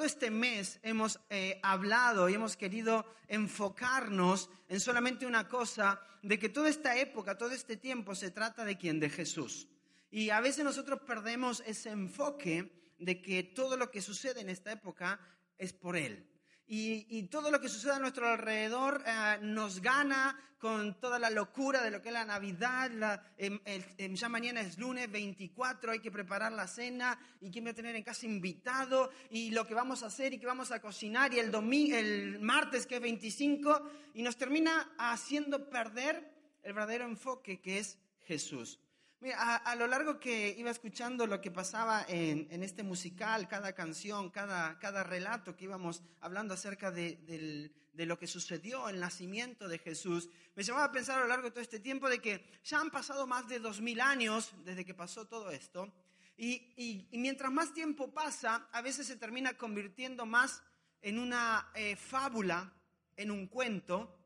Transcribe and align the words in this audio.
Todo 0.00 0.06
este 0.06 0.30
mes 0.30 0.80
hemos 0.82 1.20
eh, 1.28 1.60
hablado 1.62 2.30
y 2.30 2.34
hemos 2.34 2.56
querido 2.56 3.04
enfocarnos 3.28 4.48
en 4.70 4.80
solamente 4.80 5.26
una 5.26 5.46
cosa, 5.46 6.00
de 6.22 6.38
que 6.38 6.48
toda 6.48 6.70
esta 6.70 6.96
época, 6.96 7.36
todo 7.36 7.50
este 7.50 7.76
tiempo 7.76 8.14
se 8.14 8.30
trata 8.30 8.64
de 8.64 8.78
quién, 8.78 8.98
de 8.98 9.10
Jesús. 9.10 9.68
Y 10.10 10.30
a 10.30 10.40
veces 10.40 10.64
nosotros 10.64 11.00
perdemos 11.06 11.62
ese 11.66 11.90
enfoque 11.90 12.72
de 12.98 13.20
que 13.20 13.42
todo 13.42 13.76
lo 13.76 13.90
que 13.90 14.00
sucede 14.00 14.40
en 14.40 14.48
esta 14.48 14.72
época 14.72 15.20
es 15.58 15.74
por 15.74 15.98
Él. 15.98 16.26
Y, 16.72 17.24
todo 17.24 17.50
lo 17.50 17.60
que 17.60 17.68
sucede 17.68 17.94
a 17.94 17.98
nuestro 17.98 18.28
alrededor 18.28 19.02
eh, 19.04 19.38
nos 19.42 19.80
gana 19.80 20.38
con 20.56 21.00
toda 21.00 21.18
la 21.18 21.28
locura 21.28 21.82
de 21.82 21.90
lo 21.90 22.00
que 22.00 22.10
es 22.10 22.14
la 22.14 22.24
Navidad. 22.24 22.92
La, 22.92 23.20
em, 23.36 23.58
em, 23.64 24.14
ya 24.14 24.28
mañana 24.28 24.60
es 24.60 24.78
lunes 24.78 25.10
24, 25.10 25.90
hay 25.90 25.98
que 25.98 26.12
preparar 26.12 26.52
la 26.52 26.68
cena 26.68 27.18
y 27.40 27.50
quién 27.50 27.66
va 27.66 27.70
a 27.70 27.74
tener 27.74 27.96
en 27.96 28.04
casa 28.04 28.24
invitado 28.24 29.10
y 29.30 29.50
lo 29.50 29.66
que 29.66 29.74
vamos 29.74 30.04
a 30.04 30.06
hacer 30.06 30.32
y 30.32 30.38
que 30.38 30.46
vamos 30.46 30.70
a 30.70 30.80
cocinar 30.80 31.34
y 31.34 31.40
el, 31.40 31.50
domingo, 31.50 31.96
el 31.96 32.38
martes 32.38 32.86
que 32.86 32.94
es 32.94 33.00
25 33.00 33.90
y 34.14 34.22
nos 34.22 34.36
termina 34.36 34.94
haciendo 34.96 35.68
perder 35.68 36.32
el 36.62 36.72
verdadero 36.72 37.04
enfoque 37.04 37.60
que 37.60 37.78
es 37.80 37.98
Jesús. 38.20 38.78
Mira, 39.22 39.56
a, 39.56 39.76
lo 39.76 39.86
largo 39.86 40.18
que 40.18 40.54
iba 40.56 40.70
escuchando 40.70 41.26
lo 41.26 41.42
que 41.42 41.50
pasaba 41.50 42.06
en, 42.08 42.62
este 42.62 42.82
musical, 42.82 43.48
cada 43.48 43.74
canción, 43.74 44.30
cada, 44.30 45.02
relato 45.02 45.54
que 45.54 45.64
íbamos 45.64 46.02
hablando 46.22 46.54
acerca 46.54 46.90
de, 46.90 47.70
lo 47.92 48.18
que 48.18 48.26
sucedió, 48.26 48.88
el 48.88 48.98
nacimiento 48.98 49.68
de 49.68 49.78
Jesús, 49.78 50.30
me 50.56 50.62
llevaba 50.62 50.84
a 50.84 50.92
pensar 50.92 51.18
a 51.18 51.22
lo 51.22 51.28
largo 51.28 51.44
de 51.44 51.50
todo 51.50 51.60
este 51.60 51.80
tiempo 51.80 52.08
de 52.08 52.18
que 52.18 52.46
ya 52.64 52.80
han 52.80 52.90
pasado 52.90 53.26
más 53.26 53.46
de 53.46 53.58
dos 53.58 53.82
mil 53.82 54.00
años 54.00 54.54
desde 54.64 54.86
que 54.86 54.94
pasó 54.94 55.26
todo 55.26 55.50
esto. 55.50 55.92
Y, 56.38 57.06
mientras 57.12 57.52
más 57.52 57.74
tiempo 57.74 58.14
pasa, 58.14 58.70
a 58.72 58.80
veces 58.80 59.06
se 59.06 59.16
termina 59.16 59.52
convirtiendo 59.58 60.24
más 60.24 60.62
en 61.02 61.18
una 61.18 61.70
eh, 61.74 61.94
fábula, 61.94 62.72
en 63.16 63.30
un 63.30 63.48
cuento, 63.48 64.19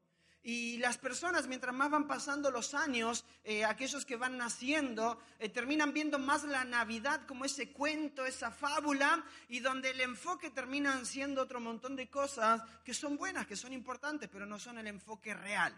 y 0.46 0.76
las 0.76 0.98
personas, 0.98 1.48
mientras 1.48 1.74
más 1.74 1.90
van 1.90 2.06
pasando 2.06 2.50
los 2.50 2.74
años, 2.74 3.24
eh, 3.44 3.64
aquellos 3.64 4.04
que 4.04 4.16
van 4.16 4.36
naciendo, 4.36 5.18
eh, 5.38 5.48
terminan 5.48 5.94
viendo 5.94 6.18
más 6.18 6.44
la 6.44 6.64
Navidad 6.64 7.22
como 7.26 7.46
ese 7.46 7.72
cuento, 7.72 8.26
esa 8.26 8.50
fábula, 8.50 9.24
y 9.48 9.60
donde 9.60 9.90
el 9.90 10.02
enfoque 10.02 10.50
termina 10.50 11.02
siendo 11.06 11.40
otro 11.40 11.60
montón 11.60 11.96
de 11.96 12.10
cosas 12.10 12.60
que 12.84 12.92
son 12.92 13.16
buenas, 13.16 13.46
que 13.46 13.56
son 13.56 13.72
importantes, 13.72 14.28
pero 14.30 14.44
no 14.44 14.58
son 14.58 14.76
el 14.76 14.86
enfoque 14.86 15.32
real. 15.32 15.74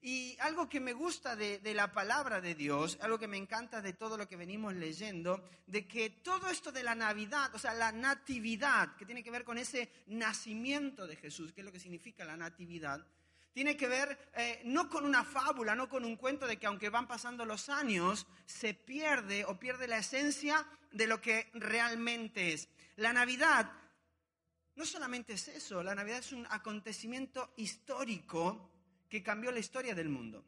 Y 0.00 0.38
algo 0.40 0.70
que 0.70 0.80
me 0.80 0.94
gusta 0.94 1.36
de, 1.36 1.58
de, 1.58 1.74
la 1.74 1.92
palabra 1.92 2.40
de 2.40 2.54
Dios, 2.54 2.96
algo 3.02 3.18
que 3.18 3.28
me 3.28 3.36
encanta 3.36 3.82
de 3.82 3.92
todo 3.92 4.16
lo 4.16 4.26
que 4.26 4.36
venimos 4.36 4.72
leyendo, 4.72 5.44
de 5.66 5.86
que 5.86 6.08
todo 6.08 6.48
esto 6.48 6.72
de 6.72 6.82
la 6.84 6.94
Navidad, 6.94 7.54
o 7.54 7.58
sea, 7.58 7.74
la 7.74 7.92
natividad, 7.92 8.96
que 8.96 9.04
tiene 9.04 9.22
que 9.22 9.30
ver 9.30 9.44
con 9.44 9.58
ese 9.58 9.92
nacimiento 10.06 11.06
de 11.06 11.16
Jesús, 11.16 11.52
que 11.52 11.60
es 11.60 11.64
lo 11.66 11.72
que 11.72 11.80
significa 11.80 12.24
la 12.24 12.36
natividad, 12.36 13.04
tiene 13.52 13.76
que 13.76 13.88
ver 13.88 14.30
eh, 14.34 14.62
no 14.64 14.88
con 14.88 15.04
una 15.04 15.24
fábula, 15.24 15.74
no 15.74 15.88
con 15.88 16.04
un 16.04 16.16
cuento 16.16 16.46
de 16.46 16.58
que 16.58 16.66
aunque 16.66 16.90
van 16.90 17.08
pasando 17.08 17.44
los 17.44 17.68
años, 17.68 18.26
se 18.46 18.74
pierde 18.74 19.44
o 19.44 19.58
pierde 19.58 19.88
la 19.88 19.98
esencia 19.98 20.66
de 20.92 21.06
lo 21.06 21.20
que 21.20 21.50
realmente 21.54 22.52
es. 22.52 22.68
La 22.96 23.12
Navidad 23.12 23.70
no 24.76 24.86
solamente 24.86 25.32
es 25.32 25.48
eso, 25.48 25.82
la 25.82 25.94
Navidad 25.94 26.20
es 26.20 26.30
un 26.30 26.46
acontecimiento 26.50 27.52
histórico 27.56 28.70
que 29.08 29.24
cambió 29.24 29.50
la 29.50 29.58
historia 29.58 29.92
del 29.92 30.08
mundo. 30.08 30.44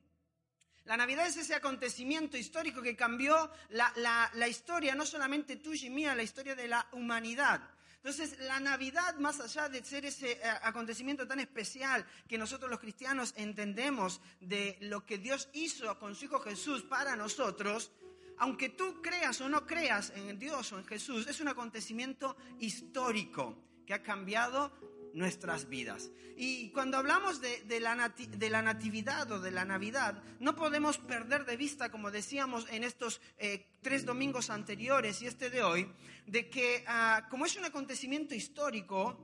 La 0.85 0.97
Navidad 0.97 1.27
es 1.27 1.37
ese 1.37 1.55
acontecimiento 1.55 2.37
histórico 2.37 2.81
que 2.81 2.97
cambió 2.97 3.51
la, 3.71 3.93
la 4.33 4.49
historia, 4.49 4.95
no 4.95 5.05
solamente 5.05 5.57
tuya 5.57 5.87
y 5.87 5.91
mía, 5.91 6.15
la 6.15 6.23
historia 6.23 6.55
de 6.55 6.69
la 6.69 6.87
humanidad. 6.93 7.61
Entonces, 8.03 8.39
la 8.41 8.61
Navidad, 8.61 9.17
más 9.17 9.41
allá 9.41 9.69
de 9.69 9.85
ser 9.85 10.07
ese 10.07 10.33
eh, 10.33 10.41
acontecimiento 10.63 11.27
tan 11.27 11.39
especial 11.39 12.07
que 12.27 12.39
nosotros 12.39 12.71
los 12.71 12.81
cristianos 12.81 13.35
entendemos 13.37 14.23
de 14.41 14.79
lo 14.81 15.05
que 15.05 15.19
Dios 15.19 15.51
hizo 15.53 15.99
con 15.99 16.15
su 16.15 16.25
Hijo 16.25 16.41
Jesús 16.41 16.83
para 16.83 17.15
nosotros, 17.15 17.93
aunque 18.39 18.71
tú 18.71 19.03
creas 19.03 19.39
o 19.43 19.51
no 19.51 19.67
creas 19.67 20.15
en 20.17 20.39
Dios 20.39 20.73
o 20.73 20.79
en 20.79 20.87
Jesús, 20.87 21.27
es 21.27 21.41
un 21.41 21.49
acontecimiento 21.49 22.39
histórico 22.59 23.63
que 23.87 23.93
ha 23.93 24.03
cambiado 24.03 24.73
nuestras 25.15 25.69
vidas. 25.69 26.11
Y 26.37 26.71
cuando 26.71 26.97
hablamos 26.97 27.41
de, 27.41 27.81
la 27.81 28.63
natividad 28.63 29.31
o 29.31 29.41
de 29.41 29.51
la 29.51 29.65
Navidad, 29.65 30.23
no 30.39 30.57
podemos 30.57 30.97
perder 30.99 31.45
de 31.45 31.57
vista, 31.57 31.91
como 31.91 32.11
decíamos 32.11 32.67
en 32.71 32.85
estos 32.85 33.21
eh, 33.39 33.67
tres 33.83 34.07
domingos 34.07 34.49
anteriores 34.49 35.21
y 35.21 35.27
este 35.27 35.51
de 35.51 35.63
hoy, 35.63 35.93
de 36.27 36.49
que 36.49 36.83
ah, 36.87 37.27
como 37.29 37.45
es 37.45 37.57
un 37.57 37.67
acontecimiento 37.67 38.35
histórico, 38.35 39.19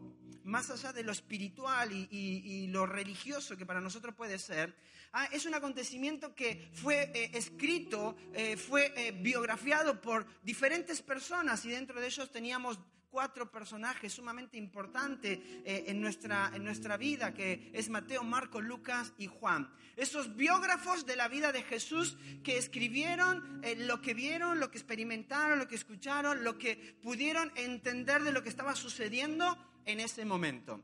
más 0.44 0.70
allá 0.70 0.92
de 0.92 1.02
lo 1.02 1.12
espiritual 1.12 1.90
y, 1.90 2.66
lo 2.68 2.84
religioso 2.84 3.56
que 3.56 3.66
para 3.66 3.80
nosotros 3.80 4.14
puede 4.14 4.38
ser, 4.38 4.76
ah, 5.12 5.26
es 5.32 5.46
un 5.46 5.54
acontecimiento 5.54 6.34
que 6.34 6.68
fue 6.74 7.10
eh, 7.14 7.30
escrito, 7.32 8.14
eh, 8.34 8.58
fue 8.58 9.12
biografiado 9.22 10.00
por 10.00 10.26
diferentes 10.42 11.00
personas 11.00 11.64
y 11.64 11.70
dentro 11.70 11.98
de 11.98 12.06
ellos 12.08 12.30
teníamos 12.30 12.78
cuatro 13.16 13.50
personajes 13.50 14.12
sumamente 14.12 14.58
importantes 14.58 15.38
eh, 15.64 15.84
en, 15.86 16.02
nuestra, 16.02 16.52
en 16.54 16.62
nuestra 16.62 16.98
vida, 16.98 17.32
que 17.32 17.70
es 17.72 17.88
Mateo, 17.88 18.22
Marco, 18.22 18.60
Lucas 18.60 19.14
y 19.16 19.26
Juan. 19.26 19.72
Esos 19.96 20.36
biógrafos 20.36 21.06
de 21.06 21.16
la 21.16 21.26
vida 21.26 21.50
de 21.50 21.62
Jesús 21.62 22.18
que 22.44 22.58
escribieron 22.58 23.62
eh, 23.64 23.74
lo 23.74 24.02
que 24.02 24.12
vieron, 24.12 24.60
lo 24.60 24.70
que 24.70 24.76
experimentaron, 24.76 25.58
lo 25.58 25.66
que 25.66 25.76
escucharon, 25.76 26.44
lo 26.44 26.58
que 26.58 26.76
pudieron 27.00 27.50
entender 27.54 28.22
de 28.22 28.32
lo 28.32 28.42
que 28.42 28.50
estaba 28.50 28.74
sucediendo 28.74 29.56
en 29.86 30.00
ese 30.00 30.26
momento. 30.26 30.82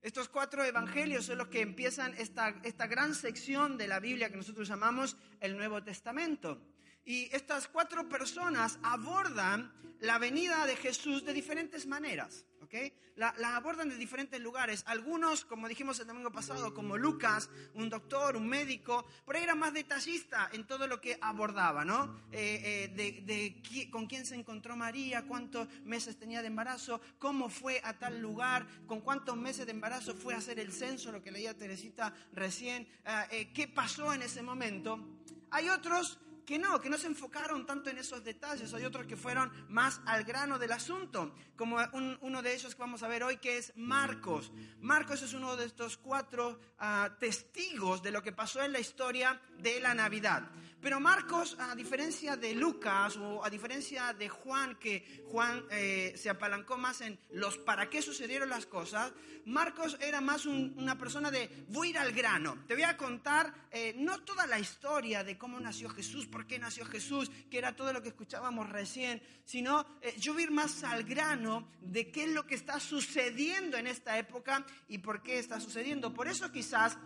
Estos 0.00 0.30
cuatro 0.30 0.64
evangelios 0.64 1.26
son 1.26 1.36
los 1.36 1.48
que 1.48 1.60
empiezan 1.60 2.14
esta, 2.16 2.48
esta 2.62 2.86
gran 2.86 3.14
sección 3.14 3.76
de 3.76 3.88
la 3.88 4.00
Biblia 4.00 4.30
que 4.30 4.38
nosotros 4.38 4.68
llamamos 4.68 5.18
el 5.40 5.54
Nuevo 5.54 5.82
Testamento. 5.82 6.62
Y 7.08 7.34
estas 7.34 7.68
cuatro 7.68 8.06
personas 8.06 8.78
abordan 8.82 9.72
la 10.00 10.18
venida 10.18 10.66
de 10.66 10.76
Jesús 10.76 11.24
de 11.24 11.32
diferentes 11.32 11.86
maneras. 11.86 12.44
¿okay? 12.60 12.92
La, 13.16 13.32
abordan 13.56 13.88
de 13.88 13.96
diferentes 13.96 14.38
lugares. 14.38 14.84
Algunos, 14.86 15.46
como 15.46 15.68
dijimos 15.68 15.98
el 16.00 16.06
domingo 16.06 16.30
pasado, 16.30 16.74
como 16.74 16.98
Lucas, 16.98 17.48
un 17.72 17.88
doctor, 17.88 18.36
un 18.36 18.46
médico, 18.46 19.06
por 19.24 19.36
ahí 19.36 19.42
era 19.42 19.54
más 19.54 19.72
detallista 19.72 20.50
en 20.52 20.66
todo 20.66 20.86
lo 20.86 21.00
que 21.00 21.16
abordaba, 21.22 21.82
¿no? 21.82 22.14
Eh, 22.30 22.90
eh, 22.94 23.22
de, 23.24 23.88
con 23.90 24.06
quién 24.06 24.26
se 24.26 24.34
encontró 24.34 24.76
María, 24.76 25.26
cuántos 25.26 25.66
meses 25.84 26.18
tenía 26.18 26.42
de 26.42 26.48
embarazo, 26.48 27.00
cómo 27.18 27.48
fue 27.48 27.80
a 27.84 27.94
tal 27.98 28.20
lugar, 28.20 28.66
con 28.86 29.00
cuántos 29.00 29.34
meses 29.34 29.64
de 29.64 29.72
embarazo 29.72 30.14
fue 30.14 30.34
a 30.34 30.38
hacer 30.38 30.58
el 30.58 30.74
censo, 30.74 31.10
lo 31.10 31.22
que 31.22 31.32
leía 31.32 31.56
Teresita 31.56 32.12
recién, 32.34 32.86
eh, 33.30 33.50
qué 33.54 33.66
pasó 33.66 34.12
en 34.12 34.20
ese 34.20 34.42
momento. 34.42 35.16
Hay 35.50 35.70
otros 35.70 36.18
que 36.48 36.58
no, 36.58 36.80
que 36.80 36.88
no 36.88 36.96
se 36.96 37.08
enfocaron 37.08 37.66
tanto 37.66 37.90
en 37.90 37.98
esos 37.98 38.24
detalles. 38.24 38.72
Hay 38.72 38.82
otros 38.82 39.06
que 39.06 39.18
fueron 39.18 39.52
más 39.68 40.00
al 40.06 40.24
grano 40.24 40.58
del 40.58 40.72
asunto, 40.72 41.34
como 41.54 41.76
uno 42.22 42.40
de 42.40 42.54
ellos 42.54 42.74
que 42.74 42.80
vamos 42.80 43.02
a 43.02 43.08
ver 43.08 43.22
hoy, 43.22 43.36
que 43.36 43.58
es 43.58 43.74
Marcos. 43.76 44.50
Marcos 44.80 45.20
es 45.20 45.34
uno 45.34 45.56
de 45.56 45.66
estos 45.66 45.98
cuatro 45.98 46.58
ah, 46.78 47.10
testigos 47.20 48.02
de 48.02 48.12
lo 48.12 48.22
que 48.22 48.32
pasó 48.32 48.62
en 48.62 48.72
la 48.72 48.80
historia 48.80 49.38
de 49.58 49.78
la 49.78 49.92
Navidad. 49.92 50.48
Pero 50.80 51.00
Marcos, 51.00 51.56
a 51.58 51.74
diferencia 51.74 52.36
de 52.36 52.54
Lucas 52.54 53.16
o 53.16 53.44
a 53.44 53.50
diferencia 53.50 54.12
de 54.12 54.28
Juan, 54.28 54.76
que 54.76 55.24
Juan 55.26 55.64
eh, 55.70 56.14
se 56.16 56.30
apalancó 56.30 56.78
más 56.78 57.00
en 57.00 57.18
los 57.30 57.58
para 57.58 57.90
qué 57.90 58.00
sucedieron 58.00 58.48
las 58.48 58.66
cosas, 58.66 59.12
Marcos 59.44 59.96
era 60.00 60.20
más 60.20 60.46
una 60.46 60.96
persona 60.96 61.30
de 61.30 61.50
voy 61.68 61.88
a 61.88 61.90
ir 61.90 61.98
al 61.98 62.12
grano. 62.12 62.58
Te 62.68 62.74
voy 62.74 62.84
a 62.84 62.96
contar 62.96 63.52
eh, 63.72 63.94
no 63.96 64.20
toda 64.20 64.46
la 64.46 64.60
historia 64.60 65.24
de 65.24 65.36
cómo 65.36 65.58
nació 65.58 65.88
Jesús, 65.88 66.26
por 66.26 66.46
qué 66.46 66.58
nació 66.58 66.84
Jesús, 66.84 67.30
que 67.50 67.58
era 67.58 67.74
todo 67.74 67.92
lo 67.92 68.00
que 68.00 68.10
escuchábamos 68.10 68.68
recién, 68.68 69.20
sino 69.44 69.84
eh, 70.00 70.14
yo 70.18 70.32
voy 70.32 70.42
a 70.42 70.44
ir 70.44 70.50
más 70.52 70.84
al 70.84 71.02
grano 71.02 71.68
de 71.80 72.12
qué 72.12 72.24
es 72.24 72.30
lo 72.30 72.46
que 72.46 72.54
está 72.54 72.78
sucediendo 72.78 73.76
en 73.78 73.88
esta 73.88 74.16
época 74.16 74.64
y 74.86 74.98
por 74.98 75.22
qué 75.22 75.38
está 75.38 75.58
sucediendo. 75.58 76.14
Por 76.14 76.28
eso 76.28 76.52
quizás 76.52 76.98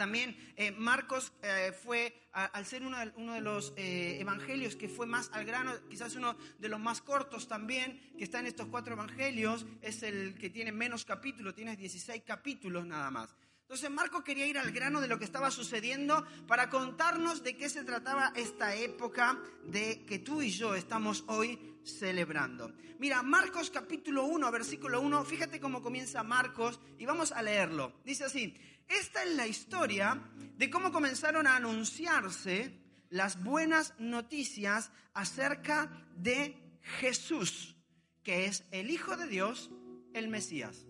También 0.00 0.34
eh, 0.56 0.70
Marcos 0.70 1.30
eh, 1.42 1.72
fue, 1.72 2.30
al 2.32 2.64
ser 2.64 2.82
uno 2.84 2.98
de, 2.98 3.12
uno 3.16 3.34
de 3.34 3.42
los 3.42 3.74
eh, 3.76 4.16
evangelios 4.18 4.74
que 4.74 4.88
fue 4.88 5.06
más 5.06 5.28
al 5.34 5.44
grano, 5.44 5.72
quizás 5.90 6.16
uno 6.16 6.38
de 6.58 6.70
los 6.70 6.80
más 6.80 7.02
cortos 7.02 7.46
también, 7.48 8.00
que 8.16 8.24
está 8.24 8.40
en 8.40 8.46
estos 8.46 8.68
cuatro 8.68 8.94
evangelios, 8.94 9.66
es 9.82 10.02
el 10.02 10.38
que 10.38 10.48
tiene 10.48 10.72
menos 10.72 11.04
capítulos, 11.04 11.54
tiene 11.54 11.76
16 11.76 12.22
capítulos 12.24 12.86
nada 12.86 13.10
más. 13.10 13.36
Entonces 13.60 13.90
Marcos 13.90 14.24
quería 14.24 14.46
ir 14.46 14.56
al 14.56 14.72
grano 14.72 15.02
de 15.02 15.06
lo 15.06 15.18
que 15.18 15.26
estaba 15.26 15.50
sucediendo 15.50 16.26
para 16.48 16.70
contarnos 16.70 17.42
de 17.42 17.58
qué 17.58 17.68
se 17.68 17.84
trataba 17.84 18.32
esta 18.34 18.74
época 18.74 19.38
de 19.66 20.06
que 20.06 20.18
tú 20.18 20.40
y 20.40 20.48
yo 20.48 20.74
estamos 20.74 21.24
hoy 21.26 21.69
celebrando. 21.84 22.72
Mira, 22.98 23.22
Marcos 23.22 23.70
capítulo 23.70 24.24
1, 24.24 24.50
versículo 24.50 25.00
1, 25.00 25.24
fíjate 25.24 25.60
cómo 25.60 25.82
comienza 25.82 26.22
Marcos 26.22 26.80
y 26.98 27.06
vamos 27.06 27.32
a 27.32 27.42
leerlo. 27.42 28.00
Dice 28.04 28.24
así, 28.24 28.54
esta 28.88 29.22
es 29.22 29.34
la 29.36 29.46
historia 29.46 30.20
de 30.56 30.70
cómo 30.70 30.92
comenzaron 30.92 31.46
a 31.46 31.56
anunciarse 31.56 32.78
las 33.08 33.42
buenas 33.42 33.94
noticias 33.98 34.90
acerca 35.14 36.06
de 36.16 36.78
Jesús, 36.98 37.76
que 38.22 38.46
es 38.46 38.64
el 38.70 38.90
Hijo 38.90 39.16
de 39.16 39.26
Dios, 39.26 39.70
el 40.14 40.28
Mesías. 40.28 40.86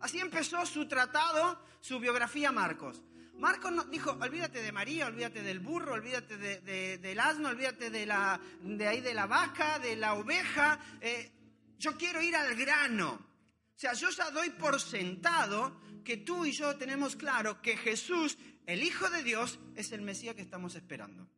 Así 0.00 0.18
empezó 0.18 0.64
su 0.66 0.88
tratado, 0.88 1.60
su 1.80 2.00
biografía 2.00 2.50
Marcos. 2.50 3.02
Marcos 3.34 3.90
dijo, 3.90 4.12
olvídate 4.20 4.62
de 4.62 4.72
María, 4.72 5.06
olvídate 5.06 5.42
del 5.42 5.60
burro, 5.60 5.94
olvídate 5.94 6.36
de- 6.36 6.98
del 6.98 7.18
asno, 7.20 7.48
olvídate 7.48 7.90
de, 7.90 8.06
la, 8.06 8.40
de 8.62 8.86
ahí 8.86 9.00
de 9.00 9.14
la 9.14 9.26
vaca, 9.26 9.78
de 9.78 9.96
la 9.96 10.14
oveja. 10.14 10.78
eh, 11.00 11.32
yo 11.78 11.96
quiero 11.96 12.22
ir 12.22 12.36
al 12.36 12.54
grano. 12.54 13.12
O 13.14 13.78
sea, 13.82 13.94
yo 13.94 14.10
ya 14.10 14.30
doy 14.30 14.50
por 14.50 14.80
sentado 14.80 15.80
que 16.04 16.18
tú 16.18 16.44
y 16.44 16.52
yo 16.52 16.76
tenemos 16.76 17.16
claro 17.16 17.60
que 17.60 17.76
Jesús, 17.76 18.38
el 18.66 18.82
Hijo 18.84 19.10
de 19.10 19.22
Dios, 19.24 19.58
es 19.74 19.90
el 19.90 20.02
Mesías 20.02 20.36
que 20.36 20.42
estamos 20.42 20.74
esperando. 20.76 21.28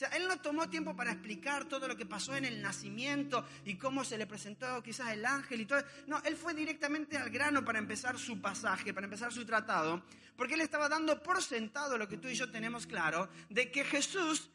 Sea, 0.00 0.08
él 0.16 0.26
no 0.26 0.40
tomó 0.40 0.66
tiempo 0.70 0.96
para 0.96 1.12
explicar 1.12 1.66
todo 1.66 1.86
lo 1.86 1.94
que 1.94 2.06
pasó 2.06 2.34
en 2.34 2.46
el 2.46 2.62
nacimiento 2.62 3.44
y 3.66 3.74
cómo 3.74 4.02
se 4.02 4.16
le 4.16 4.26
presentó 4.26 4.82
quizás 4.82 5.10
el 5.10 5.26
ángel 5.26 5.60
y 5.60 5.66
todo. 5.66 5.84
No, 6.06 6.22
él 6.24 6.38
fue 6.38 6.54
directamente 6.54 7.18
al 7.18 7.28
grano 7.28 7.62
para 7.66 7.80
empezar 7.80 8.18
su 8.18 8.40
pasaje, 8.40 8.94
para 8.94 9.04
empezar 9.04 9.30
su 9.30 9.44
tratado, 9.44 10.02
porque 10.38 10.54
él 10.54 10.62
estaba 10.62 10.88
dando 10.88 11.22
por 11.22 11.42
sentado 11.42 11.98
lo 11.98 12.08
que 12.08 12.16
tú 12.16 12.28
y 12.28 12.34
yo 12.34 12.50
tenemos 12.50 12.86
claro, 12.86 13.28
de 13.50 13.70
que 13.70 13.84
Jesús 13.84 14.48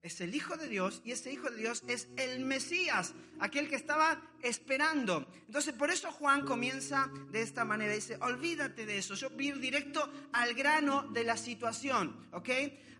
es 0.00 0.20
el 0.20 0.32
Hijo 0.32 0.56
de 0.56 0.68
Dios 0.68 1.02
y 1.04 1.10
ese 1.10 1.32
Hijo 1.32 1.50
de 1.50 1.56
Dios 1.56 1.82
es 1.88 2.06
el 2.16 2.38
Mesías, 2.38 3.14
aquel 3.40 3.68
que 3.68 3.74
estaba 3.74 4.22
esperando. 4.42 5.28
Entonces, 5.46 5.74
por 5.74 5.90
eso 5.90 6.12
Juan 6.12 6.44
comienza 6.44 7.10
de 7.32 7.42
esta 7.42 7.64
manera. 7.64 7.92
Dice, 7.92 8.16
olvídate 8.20 8.86
de 8.86 8.98
eso, 8.98 9.16
yo 9.16 9.30
voy 9.30 9.50
directo 9.50 10.08
al 10.32 10.54
grano 10.54 11.02
de 11.10 11.24
la 11.24 11.36
situación, 11.36 12.28
¿ok? 12.30 12.48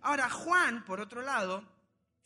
Ahora, 0.01 0.29
Juan, 0.29 0.85
por 0.85 0.99
otro 0.99 1.21
lado, 1.21 1.63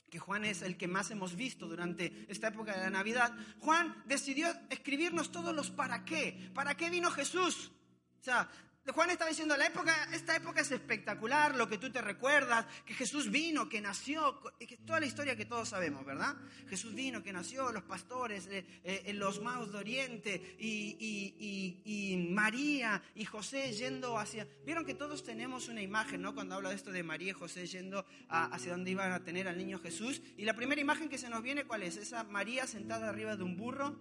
que 0.09 0.19
Juan 0.19 0.45
es 0.45 0.61
el 0.61 0.77
que 0.77 0.87
más 0.87 1.09
hemos 1.11 1.35
visto 1.35 1.67
durante 1.67 2.25
esta 2.29 2.49
época 2.49 2.73
de 2.73 2.83
la 2.83 2.89
Navidad, 2.89 3.33
Juan 3.59 4.03
decidió 4.05 4.47
escribirnos 4.69 5.31
todos 5.31 5.55
los 5.55 5.71
para 5.71 6.05
qué. 6.05 6.51
¿Para 6.53 6.75
qué 6.75 6.89
vino 6.89 7.09
Jesús? 7.09 7.71
O 8.19 8.23
sea, 8.23 8.47
Juan 8.91 9.09
estaba 9.11 9.29
diciendo, 9.29 9.55
la 9.55 9.67
época, 9.67 10.09
esta 10.11 10.35
época 10.35 10.59
es 10.59 10.69
espectacular, 10.71 11.55
lo 11.55 11.69
que 11.69 11.77
tú 11.77 11.89
te 11.89 12.01
recuerdas, 12.01 12.65
que 12.85 12.93
Jesús 12.93 13.31
vino, 13.31 13.69
que 13.69 13.79
nació, 13.79 14.41
que 14.59 14.75
toda 14.77 14.99
la 14.99 15.05
historia 15.05 15.37
que 15.37 15.45
todos 15.45 15.69
sabemos, 15.69 16.05
¿verdad? 16.05 16.35
Jesús 16.67 16.93
vino, 16.93 17.23
que 17.23 17.31
nació, 17.31 17.71
los 17.71 17.83
pastores, 17.83 18.47
eh, 18.47 18.65
eh, 18.83 19.13
los 19.13 19.41
maos 19.41 19.71
de 19.71 19.77
Oriente, 19.77 20.57
y, 20.59 20.97
y- 20.99 21.81
y- 21.85 22.17
María 22.33 23.01
y 23.15 23.23
José 23.23 23.71
yendo 23.71 24.17
hacia... 24.19 24.45
Vieron 24.65 24.85
que 24.85 24.93
todos 24.95 25.23
tenemos 25.23 25.69
una 25.69 25.81
imagen, 25.81 26.21
¿no? 26.21 26.33
Cuando 26.35 26.55
habla 26.55 26.69
de 26.69 26.75
esto 26.75 26.91
de 26.91 27.03
María 27.03 27.29
y 27.29 27.33
José 27.33 27.65
yendo 27.67 28.05
hacia 28.27 28.71
donde 28.73 28.91
iban 28.91 29.13
a 29.13 29.23
tener 29.23 29.47
al 29.47 29.57
niño 29.57 29.79
Jesús. 29.79 30.21
Y 30.35 30.43
la 30.43 30.55
primera 30.55 30.81
imagen 30.81 31.07
que 31.07 31.17
se 31.17 31.29
nos 31.29 31.41
viene, 31.41 31.63
¿cuál 31.63 31.83
es? 31.83 31.95
Esa 31.95 32.23
María 32.25 32.67
sentada 32.67 33.07
arriba 33.07 33.37
de 33.37 33.43
un 33.43 33.55
burro, 33.55 33.95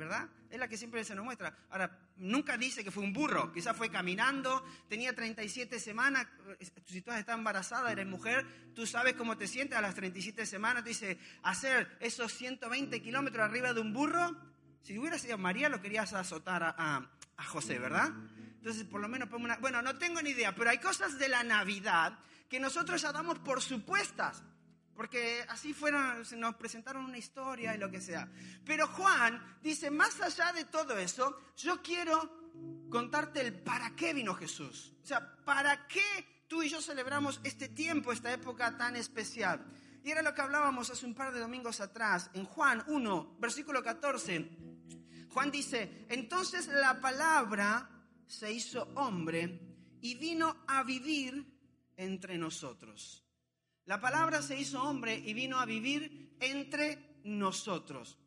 ¿verdad? 0.00 0.28
Es 0.50 0.58
la 0.58 0.66
que 0.66 0.76
siempre 0.76 1.04
se 1.04 1.14
nos 1.14 1.24
muestra. 1.24 1.56
Ahora, 1.70 1.96
nunca 2.16 2.56
dice 2.56 2.82
que 2.82 2.90
fue 2.90 3.04
un 3.04 3.12
burro, 3.12 3.52
quizás 3.52 3.76
fue 3.76 3.90
caminando, 3.90 4.64
tenía 4.88 5.14
37 5.14 5.78
semanas, 5.78 6.26
si 6.86 7.02
tú 7.02 7.12
estás 7.12 7.36
embarazada, 7.36 7.92
eres 7.92 8.06
mujer, 8.06 8.44
tú 8.74 8.86
sabes 8.86 9.14
cómo 9.14 9.36
te 9.36 9.46
sientes 9.46 9.78
a 9.78 9.80
las 9.80 9.94
37 9.94 10.44
semanas, 10.46 10.82
tú 10.82 10.88
dices, 10.88 11.16
hacer 11.42 11.96
esos 12.00 12.32
120 12.32 13.00
kilómetros 13.00 13.44
arriba 13.44 13.72
de 13.72 13.80
un 13.80 13.92
burro, 13.92 14.36
si 14.82 14.98
hubiera 14.98 15.18
sido 15.18 15.38
María 15.38 15.68
lo 15.68 15.80
querías 15.80 16.12
azotar 16.12 16.74
a, 16.76 17.08
José, 17.46 17.78
¿verdad? 17.78 18.10
Entonces, 18.58 18.84
por 18.84 19.00
lo 19.00 19.08
menos 19.08 19.30
pongo 19.30 19.46
una... 19.46 19.56
Bueno, 19.56 19.80
no 19.80 19.96
tengo 19.96 20.20
ni 20.20 20.30
idea, 20.30 20.54
pero 20.54 20.68
hay 20.68 20.76
cosas 20.76 21.18
de 21.18 21.28
la 21.28 21.42
Navidad 21.42 22.18
que 22.50 22.60
nosotros 22.60 23.00
ya 23.00 23.12
damos 23.12 23.38
por 23.38 23.62
supuestas. 23.62 24.42
Porque 25.00 25.42
así 25.48 25.72
fueron, 25.72 26.22
nos 26.36 26.56
presentaron 26.56 27.06
una 27.06 27.16
historia 27.16 27.74
y 27.74 27.78
lo 27.78 27.90
que 27.90 28.02
sea. 28.02 28.30
Pero 28.66 28.86
Juan 28.86 29.56
dice, 29.62 29.90
más 29.90 30.20
allá 30.20 30.52
de 30.52 30.66
todo 30.66 30.98
eso, 30.98 31.40
yo 31.56 31.80
quiero 31.80 32.52
contarte 32.90 33.40
el 33.40 33.62
para 33.62 33.96
qué 33.96 34.12
vino 34.12 34.34
Jesús. 34.34 34.92
O 35.02 35.06
sea, 35.06 35.36
para 35.42 35.86
qué 35.86 36.44
tú 36.46 36.62
y 36.62 36.68
yo 36.68 36.82
celebramos 36.82 37.40
este 37.44 37.70
tiempo, 37.70 38.12
esta 38.12 38.30
época 38.30 38.76
tan 38.76 38.94
especial. 38.94 39.64
Y 40.04 40.10
era 40.10 40.20
lo 40.20 40.34
que 40.34 40.42
hablábamos 40.42 40.90
hace 40.90 41.06
un 41.06 41.14
par 41.14 41.32
de 41.32 41.40
domingos 41.40 41.80
atrás, 41.80 42.30
en 42.34 42.44
Juan 42.44 42.84
1, 42.86 43.38
versículo 43.40 43.82
14. 43.82 44.50
Juan 45.30 45.50
dice, 45.50 46.04
entonces 46.10 46.66
la 46.68 47.00
palabra 47.00 47.88
se 48.26 48.52
hizo 48.52 48.82
hombre 48.96 49.62
y 50.02 50.16
vino 50.16 50.62
a 50.68 50.82
vivir 50.82 51.42
entre 51.96 52.36
nosotros. 52.36 53.24
La 53.86 54.00
palabra 54.00 54.42
se 54.42 54.56
hizo 54.56 54.82
hombre 54.82 55.14
y 55.14 55.34
vino 55.34 55.58
a 55.58 55.66
vivir 55.66 56.36
entre 56.40 57.18
nosotros. 57.24 58.18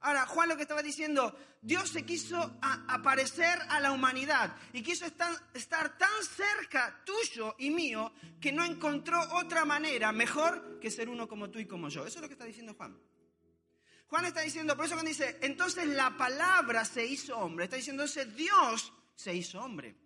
Ahora, 0.00 0.26
Juan 0.26 0.48
lo 0.48 0.56
que 0.56 0.62
estaba 0.62 0.82
diciendo, 0.82 1.36
Dios 1.60 1.88
se 1.88 2.04
quiso 2.06 2.38
aparecer 2.62 3.58
a 3.68 3.80
la 3.80 3.90
humanidad 3.90 4.54
y 4.72 4.82
quiso 4.82 5.04
estar, 5.04 5.32
estar 5.54 5.98
tan 5.98 6.22
cerca 6.22 7.02
tuyo 7.04 7.56
y 7.58 7.70
mío 7.70 8.12
que 8.40 8.52
no 8.52 8.64
encontró 8.64 9.20
otra 9.34 9.64
manera 9.64 10.12
mejor 10.12 10.78
que 10.80 10.90
ser 10.90 11.08
uno 11.08 11.26
como 11.26 11.50
tú 11.50 11.58
y 11.58 11.66
como 11.66 11.88
yo. 11.88 12.06
Eso 12.06 12.18
es 12.18 12.22
lo 12.22 12.28
que 12.28 12.34
está 12.34 12.44
diciendo 12.44 12.74
Juan. 12.74 12.96
Juan 14.08 14.24
está 14.24 14.40
diciendo, 14.40 14.76
por 14.76 14.86
eso 14.86 14.94
cuando 14.94 15.10
dice, 15.10 15.38
entonces 15.42 15.86
la 15.88 16.16
palabra 16.16 16.84
se 16.84 17.04
hizo 17.04 17.36
hombre, 17.36 17.64
está 17.64 17.76
diciendo, 17.76 18.04
entonces 18.04 18.34
Dios 18.36 18.92
se 19.14 19.34
hizo 19.34 19.60
hombre. 19.60 19.96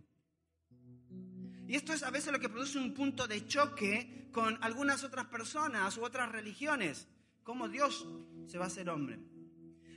Y 1.73 1.77
esto 1.77 1.95
es 1.95 2.03
a 2.03 2.11
veces 2.11 2.31
lo 2.31 2.39
que 2.39 2.51
produce 2.51 2.77
un 2.77 2.93
punto 2.93 3.27
de 3.27 3.47
choque 3.47 4.29
con 4.31 4.63
algunas 4.63 5.05
otras 5.05 5.25
personas 5.25 5.97
u 5.97 6.05
otras 6.05 6.31
religiones. 6.31 7.09
¿Cómo 7.43 7.67
Dios 7.67 8.07
se 8.47 8.59
va 8.59 8.65
a 8.65 8.67
hacer 8.67 8.91
hombre? 8.91 9.19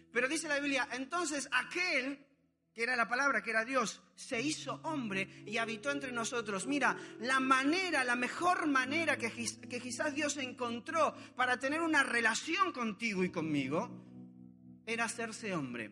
Pero 0.09 0.29
dice 0.29 0.47
la 0.47 0.61
Biblia, 0.61 0.87
entonces 0.93 1.49
aquel, 1.51 2.25
que 2.73 2.81
era 2.81 2.95
la 2.95 3.09
palabra, 3.09 3.43
que 3.43 3.49
era 3.49 3.65
Dios, 3.65 4.01
se 4.15 4.39
hizo 4.39 4.79
hombre 4.83 5.43
y 5.45 5.57
habitó 5.57 5.91
entre 5.91 6.13
nosotros. 6.13 6.65
Mira, 6.65 6.95
la 7.19 7.41
manera, 7.41 8.05
la 8.05 8.15
mejor 8.15 8.67
manera 8.67 9.17
que, 9.17 9.29
que 9.29 9.81
quizás 9.81 10.15
Dios 10.15 10.37
encontró 10.37 11.13
para 11.35 11.59
tener 11.59 11.81
una 11.81 12.03
relación 12.03 12.71
contigo 12.71 13.21
y 13.25 13.31
conmigo 13.31 13.89
era 14.85 15.03
hacerse 15.03 15.53
hombre. 15.53 15.91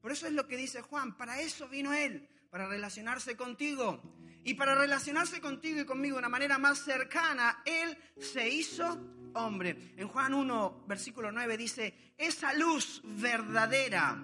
Por 0.00 0.10
eso 0.10 0.26
es 0.26 0.32
lo 0.32 0.48
que 0.48 0.56
dice 0.56 0.82
Juan, 0.82 1.16
para 1.16 1.40
eso 1.40 1.68
vino 1.68 1.92
Él, 1.92 2.28
para 2.50 2.66
relacionarse 2.66 3.36
contigo. 3.36 4.02
Y 4.46 4.54
para 4.54 4.76
relacionarse 4.76 5.40
contigo 5.40 5.80
y 5.80 5.84
conmigo 5.84 6.14
de 6.14 6.20
una 6.20 6.28
manera 6.28 6.56
más 6.56 6.78
cercana, 6.78 7.64
Él 7.64 7.98
se 8.16 8.48
hizo 8.48 8.96
hombre. 9.34 9.92
En 9.96 10.06
Juan 10.06 10.34
1, 10.34 10.84
versículo 10.86 11.32
9 11.32 11.56
dice, 11.56 12.14
esa 12.16 12.54
luz 12.54 13.02
verdadera, 13.02 14.16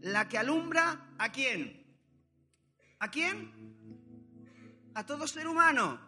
la 0.00 0.26
que 0.30 0.38
alumbra 0.38 1.14
a 1.18 1.30
quién? 1.30 1.86
¿A 3.00 3.10
quién? 3.10 4.90
A 4.94 5.04
todo 5.04 5.26
ser 5.26 5.46
humano. 5.46 6.00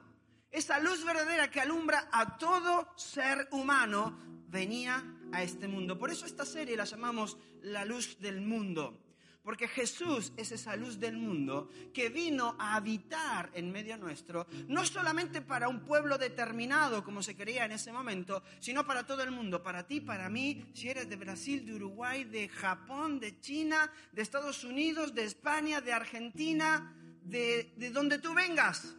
Esa 0.51 0.79
luz 0.79 1.05
verdadera 1.05 1.51
que 1.51 1.61
alumbra 1.61 2.09
a 2.11 2.39
todo 2.39 2.89
ser 2.97 3.49
humano 3.51 4.19
venía 4.49 5.05
a 5.31 5.43
este 5.43 5.69
mundo. 5.69 5.99
Por 5.99 6.11
eso 6.11 6.25
esta 6.25 6.47
serie 6.47 6.75
la 6.75 6.85
llamamos 6.85 7.37
La 7.61 7.85
luz 7.85 8.19
del 8.19 8.41
mundo. 8.41 9.02
Porque 9.43 9.67
Jesús 9.67 10.33
es 10.37 10.53
esa 10.53 10.77
luz 10.77 11.01
del 11.01 11.17
mundo 11.17 11.69
que 11.93 12.11
vino 12.11 12.55
a 12.61 12.77
habitar 12.77 13.51
en 13.55 13.73
medio 13.73 13.97
nuestro, 13.97 14.47
no 14.69 14.85
solamente 14.85 15.43
para 15.43 15.69
un 15.69 15.81
pueblo 15.81 16.17
determinado, 16.17 17.03
como 17.03 17.23
se 17.23 17.35
creía 17.35 17.65
en 17.65 17.73
ese 17.73 17.93
momento, 17.93 18.45
sino 18.61 18.87
para 18.87 19.05
todo 19.05 19.25
el 19.25 19.33
mundo, 19.33 19.61
para 19.61 19.85
ti, 19.85 20.01
para 20.01 20.29
mí, 20.29 20.71
si 20.75 20.91
eres 20.91 21.09
de 21.09 21.17
Brasil, 21.17 21.67
de 21.67 21.75
Uruguay, 21.75 22.23
de 22.23 22.49
Japón, 22.49 23.19
de 23.19 23.41
China, 23.41 23.91
de 24.13 24.23
Estados 24.23 24.63
Unidos, 24.63 25.13
de 25.13 25.25
España, 25.25 25.81
de 25.81 25.93
Argentina, 25.93 26.97
de, 27.25 27.75
de 27.77 27.91
donde 27.91 28.19
tú 28.19 28.35
vengas, 28.35 28.95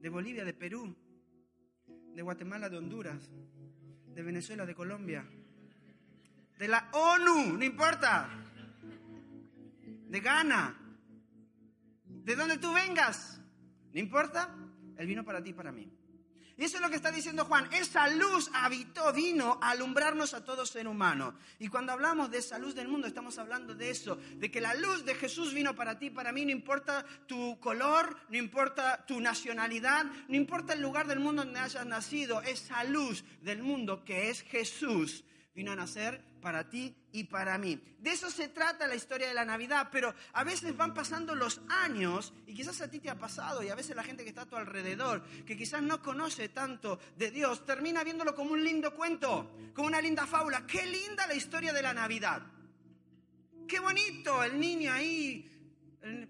de 0.00 0.08
Bolivia, 0.08 0.44
de 0.44 0.52
Perú, 0.52 0.96
de 2.12 2.22
Guatemala, 2.22 2.68
de 2.68 2.76
Honduras, 2.76 3.30
de 4.08 4.22
Venezuela, 4.22 4.66
de 4.66 4.74
Colombia, 4.74 5.24
de 6.58 6.68
la 6.68 6.88
ONU, 6.92 7.56
no 7.56 7.64
importa 7.64 8.51
de 10.12 10.20
Ghana, 10.20 10.78
de 12.04 12.36
donde 12.36 12.58
tú 12.58 12.70
vengas, 12.74 13.40
no 13.94 13.98
importa, 13.98 14.54
Él 14.98 15.06
vino 15.06 15.24
para 15.24 15.42
ti 15.42 15.50
y 15.50 15.54
para 15.54 15.72
mí. 15.72 15.90
Y 16.58 16.64
eso 16.64 16.76
es 16.76 16.82
lo 16.82 16.90
que 16.90 16.96
está 16.96 17.10
diciendo 17.10 17.46
Juan. 17.46 17.66
Esa 17.72 18.08
luz 18.08 18.50
habitó, 18.52 19.10
vino 19.14 19.58
a 19.62 19.70
alumbrarnos 19.70 20.34
a 20.34 20.44
todo 20.44 20.66
ser 20.66 20.86
humano. 20.86 21.34
Y 21.58 21.68
cuando 21.68 21.92
hablamos 21.92 22.30
de 22.30 22.38
esa 22.38 22.58
luz 22.58 22.74
del 22.74 22.88
mundo, 22.88 23.06
estamos 23.06 23.38
hablando 23.38 23.74
de 23.74 23.88
eso, 23.88 24.16
de 24.36 24.50
que 24.50 24.60
la 24.60 24.74
luz 24.74 25.06
de 25.06 25.14
Jesús 25.14 25.54
vino 25.54 25.74
para 25.74 25.98
ti, 25.98 26.10
para 26.10 26.30
mí, 26.30 26.44
no 26.44 26.50
importa 26.50 27.06
tu 27.26 27.58
color, 27.58 28.14
no 28.28 28.36
importa 28.36 29.06
tu 29.06 29.18
nacionalidad, 29.18 30.04
no 30.28 30.36
importa 30.36 30.74
el 30.74 30.82
lugar 30.82 31.06
del 31.06 31.20
mundo 31.20 31.42
donde 31.42 31.58
hayas 31.58 31.86
nacido, 31.86 32.42
esa 32.42 32.84
luz 32.84 33.24
del 33.40 33.62
mundo 33.62 34.04
que 34.04 34.28
es 34.28 34.42
Jesús 34.42 35.24
vino 35.54 35.72
a 35.72 35.76
nacer 35.76 36.24
para 36.40 36.68
ti 36.68 36.94
y 37.12 37.24
para 37.24 37.58
mí. 37.58 37.80
De 37.98 38.10
eso 38.10 38.30
se 38.30 38.48
trata 38.48 38.86
la 38.86 38.94
historia 38.94 39.28
de 39.28 39.34
la 39.34 39.44
Navidad, 39.44 39.88
pero 39.92 40.14
a 40.32 40.44
veces 40.44 40.76
van 40.76 40.94
pasando 40.94 41.34
los 41.34 41.60
años 41.68 42.32
y 42.46 42.54
quizás 42.54 42.80
a 42.80 42.90
ti 42.90 42.98
te 42.98 43.10
ha 43.10 43.18
pasado 43.18 43.62
y 43.62 43.68
a 43.68 43.74
veces 43.74 43.94
la 43.94 44.02
gente 44.02 44.24
que 44.24 44.30
está 44.30 44.42
a 44.42 44.46
tu 44.46 44.56
alrededor, 44.56 45.22
que 45.46 45.56
quizás 45.56 45.82
no 45.82 46.02
conoce 46.02 46.48
tanto 46.48 46.98
de 47.16 47.30
Dios, 47.30 47.64
termina 47.64 48.02
viéndolo 48.02 48.34
como 48.34 48.52
un 48.52 48.64
lindo 48.64 48.94
cuento, 48.94 49.56
como 49.74 49.88
una 49.88 50.00
linda 50.00 50.26
fábula. 50.26 50.66
Qué 50.66 50.86
linda 50.86 51.26
la 51.26 51.34
historia 51.34 51.72
de 51.72 51.82
la 51.82 51.92
Navidad. 51.92 52.42
Qué 53.68 53.78
bonito 53.78 54.42
el 54.42 54.58
niño 54.58 54.92
ahí. 54.92 55.48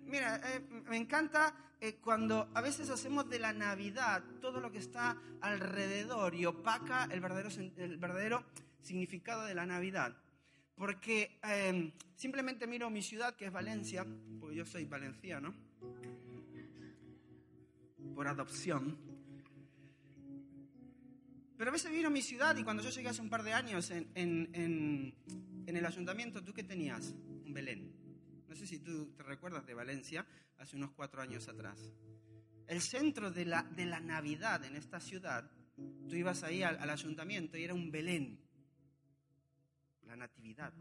Mira, 0.05 0.41
eh, 0.45 0.61
me 0.87 0.97
encanta 0.97 1.55
eh, 1.81 1.99
cuando 2.01 2.51
a 2.55 2.61
veces 2.61 2.91
hacemos 2.91 3.29
de 3.29 3.39
la 3.39 3.53
Navidad 3.53 4.23
todo 4.41 4.61
lo 4.61 4.71
que 4.71 4.79
está 4.79 5.17
alrededor 5.41 6.35
y 6.35 6.45
opaca 6.45 7.09
el 7.11 7.21
verdadero, 7.21 7.49
el 7.77 7.97
verdadero 7.97 8.45
significado 8.83 9.45
de 9.45 9.55
la 9.55 9.67
Navidad. 9.67 10.17
Porque 10.75 11.39
em, 11.43 11.93
simplemente 12.15 12.67
miro 12.67 12.91
mi 12.91 13.03
ciudad, 13.03 13.37
que 13.37 13.47
es 13.47 13.53
Valencia, 13.53 14.07
porque 14.41 14.57
yo 14.57 14.65
soy 14.65 14.85
valenciano, 14.85 15.55
por 18.15 18.27
adopción. 18.27 18.99
Pero 21.57 21.71
a 21.71 21.73
veces 21.73 21.93
miro 21.93 22.11
mi 22.11 22.23
ciudad 22.23 22.57
y 22.57 22.65
cuando 22.65 22.83
yo 22.83 22.91
llegué 22.91 23.09
hace 23.09 23.23
un 23.23 23.31
par 23.31 23.45
de 23.45 23.53
años 23.53 23.91
en, 23.91 24.11
en, 24.15 25.15
en 25.67 25.77
el 25.77 25.87
ayuntamiento, 25.87 26.43
¿tú 26.43 26.53
qué 26.53 26.65
tenías? 26.65 27.15
Un 27.45 27.53
Belén. 27.53 27.93
No 28.49 28.57
sé 28.57 28.67
si 28.67 28.81
tú 28.81 29.13
te 29.13 29.23
recuerdas 29.23 29.65
de 29.67 29.75
Valencia, 29.75 30.27
hace 30.59 30.77
unos 30.77 30.91
cuatro 30.93 31.23
años 31.23 31.49
atrás. 31.49 31.93
El 32.67 32.81
centro 32.81 33.31
de 33.31 33.45
la, 33.45 33.63
de 33.63 33.87
la 33.87 34.01
Navidad 34.01 34.65
en 34.65 34.77
esta 34.77 35.01
ciudad, 35.01 35.51
tú 36.09 36.17
ibas 36.17 36.43
ahí 36.43 36.63
al, 36.63 36.79
al 36.79 36.91
ayuntamiento 36.91 37.57
y 37.57 37.65
era 37.65 37.75
un 37.75 37.91
Belén 37.91 38.41
la 40.13 40.27
natividad. 40.27 40.75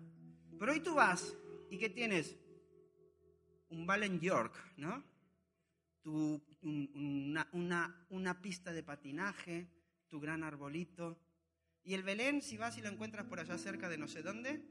Pero 0.60 0.74
hoy 0.74 0.82
tú 0.82 0.96
vas 0.96 1.34
y 1.70 1.78
¿qué 1.78 1.90
tienes? 1.90 2.38
Un 3.70 3.88
Valen 3.88 4.20
York, 4.20 4.54
¿no? 4.76 5.04
Tu, 6.02 6.44
una, 6.64 7.50
una, 8.10 8.42
pista 8.42 8.74
de 8.74 8.84
patinaje, 8.84 9.70
tu 10.10 10.20
gran 10.20 10.44
arbolito. 10.44 11.18
Y 11.84 11.94
el 11.94 12.04
Belén, 12.04 12.42
si 12.42 12.58
vas 12.58 12.78
y 12.78 12.82
lo 12.82 12.90
encuentras 12.90 13.26
por 13.26 13.40
allá 13.40 13.58
cerca 13.58 13.88
de 13.88 13.98
no 13.98 14.10
sé 14.10 14.22
dónde, 14.22 14.66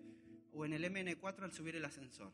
o 0.53 0.67
en 0.67 0.75
el 0.75 0.85
MN4 0.85 1.43
al 1.43 1.53
subir 1.53 1.77
el 1.77 1.85
ascensor. 1.85 2.33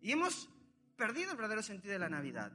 Y 0.00 0.10
hemos 0.10 0.50
perdido 0.96 1.30
el 1.30 1.36
verdadero 1.36 1.62
sentido 1.62 1.92
de 1.92 2.00
la 2.00 2.08
Navidad. 2.08 2.52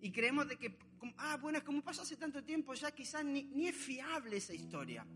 Y 0.00 0.12
creemos 0.12 0.48
de 0.48 0.56
que, 0.56 0.78
ah, 1.18 1.36
bueno, 1.36 1.62
como 1.62 1.82
pasó 1.82 2.02
hace 2.02 2.16
tanto 2.16 2.42
tiempo, 2.42 2.72
ya 2.72 2.90
quizás 2.90 3.22
ni, 3.22 3.42
ni 3.42 3.68
es 3.68 3.76
fiable 3.76 4.38
esa 4.38 4.54
historia. 4.54 5.06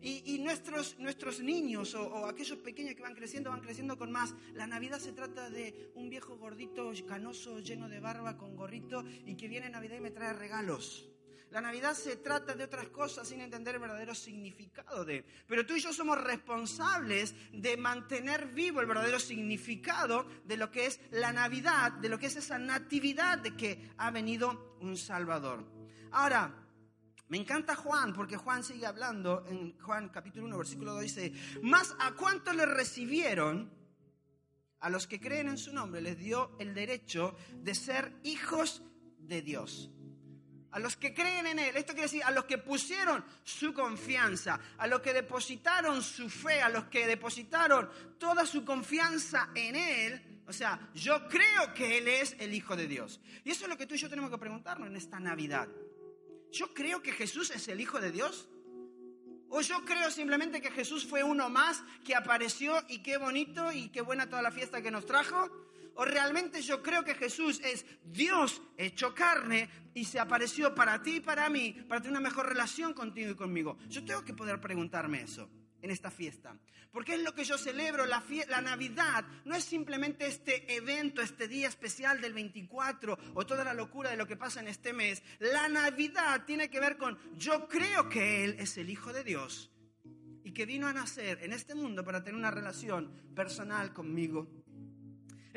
Y, 0.00 0.38
nuestros, 0.38 0.96
nuestros 0.98 1.40
niños 1.40 1.94
o, 1.94 2.26
aquellos 2.26 2.58
pequeños 2.58 2.94
que 2.94 3.02
van 3.02 3.14
creciendo, 3.14 3.50
van 3.50 3.60
creciendo 3.60 3.98
con 3.98 4.12
más. 4.12 4.34
La 4.54 4.66
Navidad 4.66 5.00
se 5.00 5.12
trata 5.12 5.50
de 5.50 5.90
un 5.94 6.08
viejo 6.08 6.36
gordito, 6.36 6.92
canoso, 7.06 7.58
lleno 7.58 7.88
de 7.88 7.98
barba, 7.98 8.36
con 8.36 8.54
gorrito, 8.54 9.04
y 9.26 9.34
que 9.34 9.48
viene 9.48 9.68
Navidad 9.68 9.96
y 9.96 10.00
me 10.00 10.10
trae 10.10 10.32
regalos. 10.32 11.08
La 11.50 11.62
Navidad 11.62 11.94
se 11.94 12.16
trata 12.16 12.54
de 12.54 12.64
otras 12.64 12.88
cosas 12.88 13.26
sin 13.26 13.40
entender 13.40 13.74
el 13.74 13.80
verdadero 13.80 14.14
significado 14.14 15.04
de. 15.04 15.24
Pero 15.46 15.64
tú 15.64 15.74
y 15.74 15.80
yo 15.80 15.94
somos 15.94 16.22
responsables 16.22 17.34
de 17.52 17.76
mantener 17.78 18.48
vivo 18.48 18.80
el 18.80 18.86
verdadero 18.86 19.18
significado 19.18 20.26
de 20.44 20.58
lo 20.58 20.70
que 20.70 20.86
es 20.86 21.00
la 21.10 21.32
Navidad, 21.32 21.92
de 21.92 22.10
lo 22.10 22.18
que 22.18 22.26
es 22.26 22.36
esa 22.36 22.58
natividad 22.58 23.38
de 23.38 23.56
que 23.56 23.90
ha 23.96 24.10
venido 24.10 24.76
un 24.80 24.98
Salvador. 24.98 25.64
Ahora, 26.10 26.67
me 27.28 27.36
encanta 27.36 27.76
Juan, 27.76 28.12
porque 28.12 28.36
Juan 28.36 28.64
sigue 28.64 28.86
hablando 28.86 29.44
en 29.46 29.78
Juan 29.80 30.08
capítulo 30.08 30.46
1, 30.46 30.58
versículo 30.58 30.92
2, 30.94 31.02
dice, 31.02 31.32
más 31.62 31.94
a 31.98 32.12
cuánto 32.12 32.52
le 32.52 32.64
recibieron, 32.64 33.70
a 34.80 34.90
los 34.90 35.06
que 35.06 35.20
creen 35.20 35.48
en 35.48 35.58
su 35.58 35.72
nombre 35.72 36.00
les 36.00 36.18
dio 36.18 36.56
el 36.58 36.72
derecho 36.74 37.36
de 37.52 37.74
ser 37.74 38.14
hijos 38.22 38.82
de 39.18 39.42
Dios. 39.42 39.90
A 40.70 40.78
los 40.78 40.96
que 40.96 41.14
creen 41.14 41.46
en 41.46 41.58
Él, 41.58 41.76
esto 41.76 41.92
quiere 41.92 42.02
decir, 42.02 42.22
a 42.22 42.30
los 42.30 42.44
que 42.44 42.58
pusieron 42.58 43.24
su 43.42 43.72
confianza, 43.72 44.60
a 44.76 44.86
los 44.86 45.00
que 45.00 45.14
depositaron 45.14 46.02
su 46.02 46.28
fe, 46.28 46.62
a 46.62 46.68
los 46.68 46.84
que 46.84 47.06
depositaron 47.06 47.88
toda 48.18 48.46
su 48.46 48.64
confianza 48.64 49.50
en 49.54 49.76
Él, 49.76 50.42
o 50.46 50.52
sea, 50.52 50.90
yo 50.94 51.28
creo 51.28 51.74
que 51.74 51.98
Él 51.98 52.08
es 52.08 52.36
el 52.38 52.54
Hijo 52.54 52.76
de 52.76 52.86
Dios. 52.86 53.20
Y 53.44 53.50
eso 53.50 53.64
es 53.64 53.70
lo 53.70 53.76
que 53.76 53.86
tú 53.86 53.94
y 53.94 53.98
yo 53.98 54.08
tenemos 54.08 54.30
que 54.30 54.38
preguntarnos 54.38 54.88
en 54.88 54.96
esta 54.96 55.18
Navidad. 55.20 55.68
¿Yo 56.52 56.72
creo 56.74 57.02
que 57.02 57.12
Jesús 57.12 57.50
es 57.50 57.68
el 57.68 57.80
Hijo 57.80 58.00
de 58.00 58.10
Dios? 58.10 58.48
¿O 59.50 59.60
yo 59.60 59.84
creo 59.84 60.10
simplemente 60.10 60.60
que 60.60 60.70
Jesús 60.70 61.06
fue 61.06 61.22
uno 61.22 61.48
más 61.48 61.82
que 62.04 62.14
apareció 62.14 62.82
y 62.88 63.02
qué 63.02 63.16
bonito 63.16 63.72
y 63.72 63.88
qué 63.88 64.02
buena 64.02 64.28
toda 64.28 64.42
la 64.42 64.50
fiesta 64.50 64.82
que 64.82 64.90
nos 64.90 65.06
trajo? 65.06 65.50
¿O 65.94 66.04
realmente 66.04 66.62
yo 66.62 66.82
creo 66.82 67.02
que 67.02 67.14
Jesús 67.14 67.60
es 67.64 67.84
Dios 68.04 68.62
hecho 68.76 69.14
carne 69.14 69.68
y 69.94 70.04
se 70.04 70.20
apareció 70.20 70.74
para 70.74 71.02
ti 71.02 71.16
y 71.16 71.20
para 71.20 71.48
mí, 71.48 71.72
para 71.88 72.00
tener 72.00 72.18
una 72.18 72.28
mejor 72.28 72.46
relación 72.46 72.92
contigo 72.92 73.32
y 73.32 73.34
conmigo? 73.34 73.78
Yo 73.88 74.04
tengo 74.04 74.24
que 74.24 74.34
poder 74.34 74.60
preguntarme 74.60 75.22
eso 75.22 75.50
en 75.82 75.90
esta 75.90 76.10
fiesta. 76.10 76.56
Porque 76.92 77.14
es 77.14 77.22
lo 77.22 77.34
que 77.34 77.44
yo 77.44 77.58
celebro, 77.58 78.06
la, 78.06 78.24
la, 78.48 78.60
Navidad 78.60 79.24
no 79.44 79.54
es 79.54 79.64
simplemente 79.64 80.26
este 80.26 80.74
evento, 80.74 81.20
este 81.20 81.46
día 81.46 81.68
especial 81.68 82.20
del 82.20 82.32
24 82.32 83.18
o 83.34 83.46
toda 83.46 83.64
la 83.64 83.74
locura 83.74 84.10
de 84.10 84.16
lo 84.16 84.26
que 84.26 84.36
pasa 84.36 84.60
en 84.60 84.68
este 84.68 84.92
mes. 84.92 85.22
La 85.38 85.68
Navidad 85.68 86.44
tiene 86.46 86.70
que 86.70 86.80
ver 86.80 86.96
con 86.96 87.18
yo 87.36 87.68
creo 87.68 88.08
que 88.08 88.44
Él 88.44 88.56
es 88.58 88.76
el 88.78 88.90
Hijo 88.90 89.12
de 89.12 89.24
Dios 89.24 89.70
y 90.44 90.52
que 90.52 90.66
vino 90.66 90.86
a 90.86 90.92
nacer 90.92 91.42
en 91.42 91.52
este 91.52 91.74
mundo 91.74 92.04
para 92.04 92.24
tener 92.24 92.38
una 92.38 92.50
relación 92.50 93.12
personal 93.34 93.92
conmigo 93.92 94.48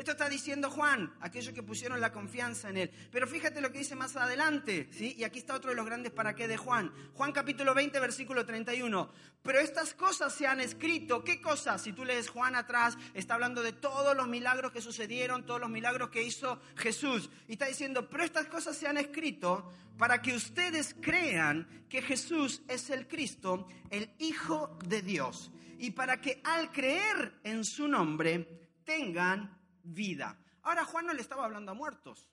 esto 0.02 0.14
está 0.14 0.28
diciendo 0.28 0.72
Juan, 0.72 1.14
aquellos 1.22 1.54
que 1.54 1.62
pusieron 1.62 2.02
la 2.02 2.12
confianza 2.12 2.70
en 2.70 2.78
él. 2.78 2.92
Pero 3.12 3.28
fíjate 3.28 3.62
lo 3.62 3.72
que 3.72 3.78
dice 3.78 3.96
más 3.96 4.16
adelante, 4.16 4.90
¿sí? 4.92 5.14
Y 5.16 5.24
aquí 5.24 5.38
está 5.38 5.54
otro 5.54 5.70
de 5.70 5.76
los 5.76 5.86
grandes 5.86 6.12
para 6.12 6.34
qué 6.34 6.48
de 6.48 6.58
Juan. 6.58 6.92
Juan 7.14 7.32
capítulo 7.32 7.76
20, 7.76 8.00
versículo 8.00 8.44
31. 8.44 9.12
Pero 9.44 9.60
estas 9.60 9.94
cosas 9.94 10.34
se 10.34 10.48
han 10.48 10.60
escrito. 10.60 11.24
¿Qué 11.24 11.40
cosas? 11.40 11.84
Si 11.84 11.94
tú 11.94 12.04
lees 12.04 12.30
Juan 12.30 12.56
atrás, 12.56 12.98
está 13.14 13.36
hablando 13.36 13.62
de 13.62 13.74
todos 13.74 14.18
los 14.18 14.28
milagros 14.28 14.72
que 14.72 14.82
sucedieron, 14.82 15.46
todos 15.46 15.62
los 15.62 15.70
milagros 15.70 16.10
que 16.10 16.24
hizo 16.24 16.60
Jesús. 16.78 17.30
Y 17.48 17.54
está 17.54 17.68
diciendo, 17.68 18.10
pero 18.10 18.24
estas 18.24 18.48
cosas 18.48 18.76
se 18.76 18.88
han 18.88 18.98
escrito 18.98 19.72
para 20.00 20.20
que 20.20 20.34
ustedes 20.34 20.96
crean 21.00 21.86
que 21.88 22.02
Jesús 22.02 22.64
es 22.68 22.90
el 22.90 23.08
Cristo, 23.08 23.68
el 23.92 24.10
Hijo 24.18 24.80
de 24.84 25.04
Dios. 25.04 25.52
Y 25.78 25.92
para 25.92 26.20
que 26.20 26.42
al 26.44 26.72
creer 26.72 27.40
en 27.44 27.64
su 27.64 27.88
nombre 27.88 28.68
tengan 28.84 29.61
vida. 29.84 30.38
Ahora 30.64 30.86
Juan 30.86 31.06
no 31.06 31.14
le 31.14 31.22
estaba 31.22 31.46
hablando 31.46 31.72
a 31.72 31.76
muertos. 31.76 32.30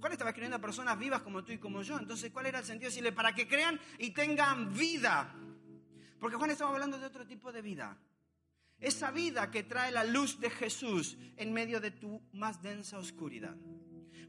Juan 0.00 0.12
estaba 0.12 0.30
escribiendo 0.30 0.56
a 0.56 0.60
personas 0.60 0.98
vivas 0.98 1.22
como 1.22 1.44
tú 1.44 1.52
y 1.52 1.58
como 1.58 1.82
yo. 1.82 1.98
Entonces, 1.98 2.30
¿cuál 2.30 2.46
era 2.46 2.60
el 2.60 2.64
sentido 2.64 2.88
de 2.88 2.90
decirle 2.90 3.12
para 3.12 3.34
que 3.34 3.48
crean 3.48 3.80
y 3.98 4.10
tengan 4.10 4.72
vida? 4.72 5.34
Porque 6.20 6.36
Juan 6.36 6.50
estaba 6.50 6.70
hablando 6.70 6.98
de 6.98 7.06
otro 7.06 7.26
tipo 7.26 7.52
de 7.52 7.62
vida. 7.62 7.98
Esa 8.78 9.10
vida 9.10 9.50
que 9.50 9.64
trae 9.64 9.90
la 9.90 10.04
luz 10.04 10.38
de 10.38 10.50
Jesús 10.50 11.18
en 11.36 11.52
medio 11.52 11.80
de 11.80 11.90
tu 11.90 12.22
más 12.32 12.62
densa 12.62 12.98
oscuridad. 12.98 13.56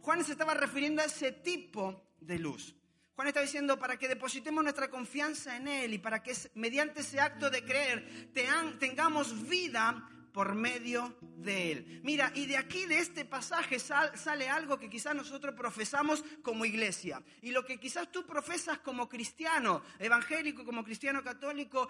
Juan 0.02 0.24
se 0.24 0.32
estaba 0.32 0.56
refiriendo 0.56 1.02
a 1.02 1.06
ese 1.06 1.32
tipo 1.32 2.16
de 2.20 2.40
luz. 2.40 2.76
Juan 3.14 3.28
está 3.28 3.42
diciendo 3.42 3.78
para 3.78 3.98
que 3.98 4.08
depositemos 4.08 4.64
nuestra 4.64 4.90
confianza 4.90 5.58
en 5.58 5.68
Él 5.68 5.94
y 5.94 5.98
para 5.98 6.24
que 6.24 6.34
mediante 6.56 7.02
ese 7.02 7.20
acto 7.20 7.50
de 7.50 7.64
creer 7.64 8.32
tengamos 8.80 9.48
vida 9.48 10.10
por 10.34 10.56
medio 10.56 11.18
de 11.22 11.72
Él. 11.72 12.02
Mira, 12.04 12.32
y 12.36 12.46
de 12.46 12.58
aquí, 12.58 12.86
de 12.86 13.00
este 13.00 13.26
pasaje, 13.26 13.80
sale 13.80 14.50
algo 14.50 14.78
que 14.78 14.90
quizás 14.90 15.16
nosotros 15.16 15.56
profesamos 15.56 16.24
como 16.42 16.66
iglesia. 16.66 17.24
Y 17.42 17.52
lo 17.52 17.66
que 17.66 17.80
quizás 17.80 18.12
tú 18.12 18.26
profesas 18.26 18.80
como 18.80 19.08
cristiano, 19.10 19.82
evangélico, 20.00 20.66
como 20.66 20.84
cristiano 20.84 21.24
católico, 21.24 21.90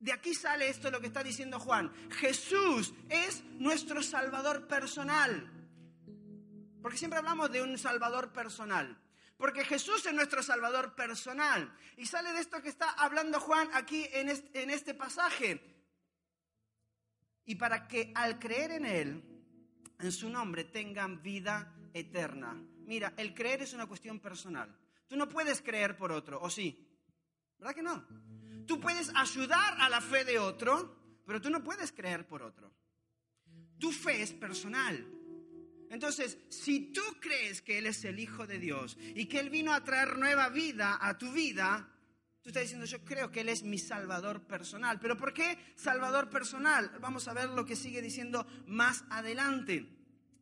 de 0.00 0.12
aquí 0.12 0.34
sale 0.34 0.68
esto 0.68 0.90
lo 0.90 1.00
que 1.00 1.08
está 1.08 1.22
diciendo 1.22 1.58
Juan. 1.58 1.92
Jesús 2.12 2.94
es 3.08 3.42
nuestro 3.58 4.02
Salvador 4.02 4.68
personal. 4.68 5.52
Porque 6.80 6.98
siempre 6.98 7.18
hablamos 7.18 7.50
de 7.50 7.62
un 7.62 7.76
Salvador 7.76 8.32
personal. 8.32 8.96
Porque 9.36 9.64
Jesús 9.64 10.04
es 10.06 10.12
nuestro 10.12 10.42
Salvador 10.42 10.94
personal. 10.94 11.72
Y 11.96 12.06
sale 12.06 12.32
de 12.32 12.40
esto 12.40 12.62
que 12.62 12.68
está 12.68 12.90
hablando 12.90 13.40
Juan 13.40 13.68
aquí 13.74 14.08
en 14.12 14.28
este, 14.70 14.94
pasaje 14.94 15.77
y 17.48 17.54
para 17.54 17.88
que 17.88 18.12
al 18.14 18.38
creer 18.38 18.72
en 18.72 18.84
Él, 18.84 19.24
en 19.98 20.12
su 20.12 20.28
nombre, 20.28 20.64
tengan 20.64 21.22
vida 21.22 21.74
eterna. 21.94 22.54
Mira, 22.84 23.14
el 23.16 23.34
creer 23.34 23.62
es 23.62 23.72
una 23.72 23.86
cuestión 23.86 24.20
personal. 24.20 24.76
Tú 25.06 25.16
no 25.16 25.30
puedes 25.30 25.62
creer 25.62 25.96
por 25.96 26.12
otro, 26.12 26.38
¿o 26.42 26.50
sí? 26.50 26.86
¿Verdad 27.58 27.74
que 27.74 27.82
no? 27.82 28.04
Tú 28.66 28.78
puedes 28.78 29.10
ayudar 29.14 29.80
a 29.80 29.88
la 29.88 30.02
fe 30.02 30.26
de 30.26 30.38
otro, 30.38 31.22
pero 31.24 31.40
tú 31.40 31.48
no 31.48 31.64
puedes 31.64 31.90
creer 31.90 32.26
por 32.26 32.42
otro. 32.42 32.70
Tu 33.78 33.92
fe 33.92 34.20
es 34.20 34.34
personal. 34.34 35.06
Entonces, 35.88 36.36
si 36.50 36.92
tú 36.92 37.00
crees 37.18 37.62
que 37.62 37.78
Él 37.78 37.86
es 37.86 38.04
el 38.04 38.20
Hijo 38.20 38.46
de 38.46 38.58
Dios 38.58 38.98
y 39.00 39.24
que 39.24 39.40
Él 39.40 39.48
vino 39.48 39.72
a 39.72 39.82
traer 39.82 40.18
nueva 40.18 40.50
vida 40.50 40.98
a 41.00 41.16
tu 41.16 41.32
vida, 41.32 41.90
tú 42.48 42.52
estás 42.52 42.62
diciendo, 42.62 42.86
yo 42.86 43.04
creo 43.04 43.30
que 43.30 43.42
Él 43.42 43.50
es 43.50 43.62
mi 43.62 43.76
Salvador 43.76 44.46
personal. 44.46 44.98
¿Pero 45.00 45.18
por 45.18 45.34
qué 45.34 45.58
Salvador 45.76 46.30
personal? 46.30 46.90
Vamos 46.98 47.28
a 47.28 47.34
ver 47.34 47.50
lo 47.50 47.66
que 47.66 47.76
sigue 47.76 48.00
diciendo 48.00 48.46
más 48.66 49.04
adelante. 49.10 49.86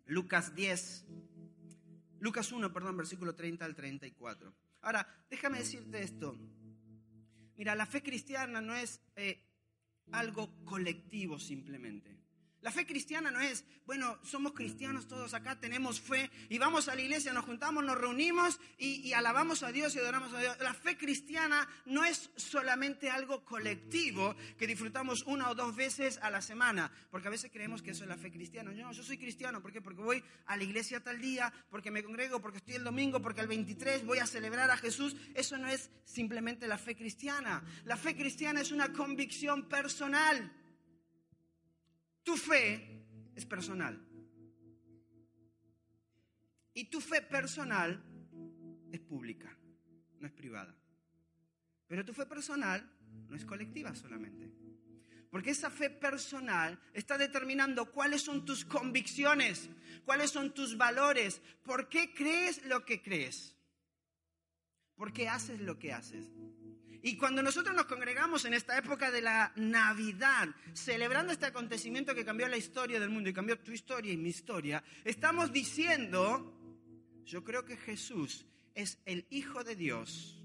Lucas 0.06 0.54
10, 0.54 1.04
Lucas 2.20 2.52
1, 2.52 2.72
perdón, 2.72 2.96
versículo 2.96 3.34
30 3.34 3.64
al 3.64 3.74
34. 3.74 4.54
Ahora, 4.82 5.26
déjame 5.28 5.58
decirte 5.58 6.00
esto. 6.00 6.38
Mira, 7.56 7.74
la 7.74 7.86
fe 7.86 8.04
cristiana 8.04 8.60
no 8.60 8.76
es 8.76 9.00
eh, 9.16 9.42
algo 10.12 10.64
colectivo 10.64 11.40
simplemente. 11.40 12.16
La 12.66 12.72
fe 12.72 12.84
cristiana 12.84 13.30
no 13.30 13.40
es, 13.40 13.64
bueno, 13.86 14.18
somos 14.24 14.52
cristianos 14.52 15.06
todos 15.06 15.34
acá, 15.34 15.54
tenemos 15.54 16.00
fe 16.00 16.32
y 16.48 16.58
vamos 16.58 16.88
a 16.88 16.96
la 16.96 17.00
iglesia, 17.00 17.32
nos 17.32 17.44
juntamos, 17.44 17.84
nos 17.84 17.96
reunimos 17.96 18.58
y, 18.76 19.12
alabamos 19.12 19.62
a 19.62 19.70
Dios 19.70 19.94
y 19.94 20.00
adoramos 20.00 20.34
a 20.34 20.40
Dios. 20.40 20.56
La 20.58 20.74
fe 20.74 20.96
cristiana 20.96 21.68
no 21.84 22.04
es 22.04 22.28
solamente 22.34 23.08
algo 23.08 23.44
colectivo 23.44 24.34
que 24.58 24.66
disfrutamos 24.66 25.22
una 25.26 25.48
o 25.48 25.54
dos 25.54 25.76
veces 25.76 26.18
a 26.20 26.28
la 26.28 26.42
semana, 26.42 26.90
porque 27.12 27.28
a 27.28 27.30
veces 27.30 27.52
creemos 27.52 27.82
que 27.82 27.92
eso 27.92 28.02
es 28.02 28.08
la 28.08 28.16
fe 28.16 28.32
cristiana. 28.32 28.72
No, 28.72 28.90
yo 28.90 29.04
soy 29.04 29.16
cristiano, 29.16 29.62
¿por 29.62 29.70
qué? 29.70 29.80
Porque 29.80 30.02
voy 30.02 30.24
a 30.46 30.56
la 30.56 30.64
iglesia 30.64 30.98
tal 30.98 31.20
día, 31.20 31.52
porque 31.70 31.92
me 31.92 32.02
congrego, 32.02 32.40
porque 32.40 32.58
estoy 32.58 32.74
el 32.74 32.82
domingo, 32.82 33.22
porque 33.22 33.42
el 33.42 33.46
23 33.46 34.04
voy 34.04 34.18
a 34.18 34.26
celebrar 34.26 34.72
a 34.72 34.76
Jesús. 34.76 35.14
Eso 35.36 35.56
no 35.56 35.68
es 35.68 35.88
simplemente 36.04 36.66
la 36.66 36.78
fe 36.78 36.96
cristiana. 36.96 37.62
La 37.84 37.96
fe 37.96 38.16
cristiana 38.16 38.60
es 38.60 38.72
una 38.72 38.92
convicción 38.92 39.68
personal. 39.68 40.52
Tu 42.26 42.36
fe 42.36 43.04
es 43.36 43.46
personal. 43.46 43.96
Y 46.74 46.86
tu 46.86 47.00
fe 47.00 47.22
personal 47.22 48.02
es 48.90 49.00
pública, 49.00 49.56
no 50.18 50.26
es 50.26 50.32
privada. 50.32 50.76
Pero 51.86 52.04
tu 52.04 52.12
fe 52.12 52.26
personal 52.26 52.84
no 53.28 53.36
es 53.36 53.44
colectiva 53.44 53.94
solamente. 53.94 54.50
Porque 55.30 55.50
esa 55.50 55.70
fe 55.70 55.88
personal 55.88 56.76
está 56.92 57.16
determinando 57.16 57.92
cuáles 57.92 58.22
son 58.22 58.44
tus 58.44 58.64
convicciones, 58.64 59.70
cuáles 60.04 60.32
son 60.32 60.52
tus 60.52 60.76
valores, 60.76 61.40
por 61.62 61.88
qué 61.88 62.12
crees 62.12 62.64
lo 62.64 62.84
que 62.84 63.02
crees, 63.02 63.54
por 64.96 65.12
qué 65.12 65.28
haces 65.28 65.60
lo 65.60 65.78
que 65.78 65.92
haces. 65.92 66.24
Y 67.02 67.16
cuando 67.16 67.42
nosotros 67.42 67.74
nos 67.74 67.86
congregamos 67.86 68.44
en 68.44 68.54
esta 68.54 68.76
época 68.78 69.10
de 69.10 69.22
la 69.22 69.52
Navidad, 69.56 70.48
celebrando 70.72 71.32
este 71.32 71.46
acontecimiento 71.46 72.14
que 72.14 72.24
cambió 72.24 72.48
la 72.48 72.56
historia 72.56 73.00
del 73.00 73.10
mundo 73.10 73.30
y 73.30 73.32
cambió 73.32 73.58
tu 73.58 73.72
historia 73.72 74.12
y 74.12 74.16
mi 74.16 74.30
historia, 74.30 74.82
estamos 75.04 75.52
diciendo, 75.52 76.52
yo 77.24 77.44
creo 77.44 77.64
que 77.64 77.76
Jesús 77.76 78.46
es 78.74 78.98
el 79.04 79.26
Hijo 79.30 79.64
de 79.64 79.76
Dios 79.76 80.42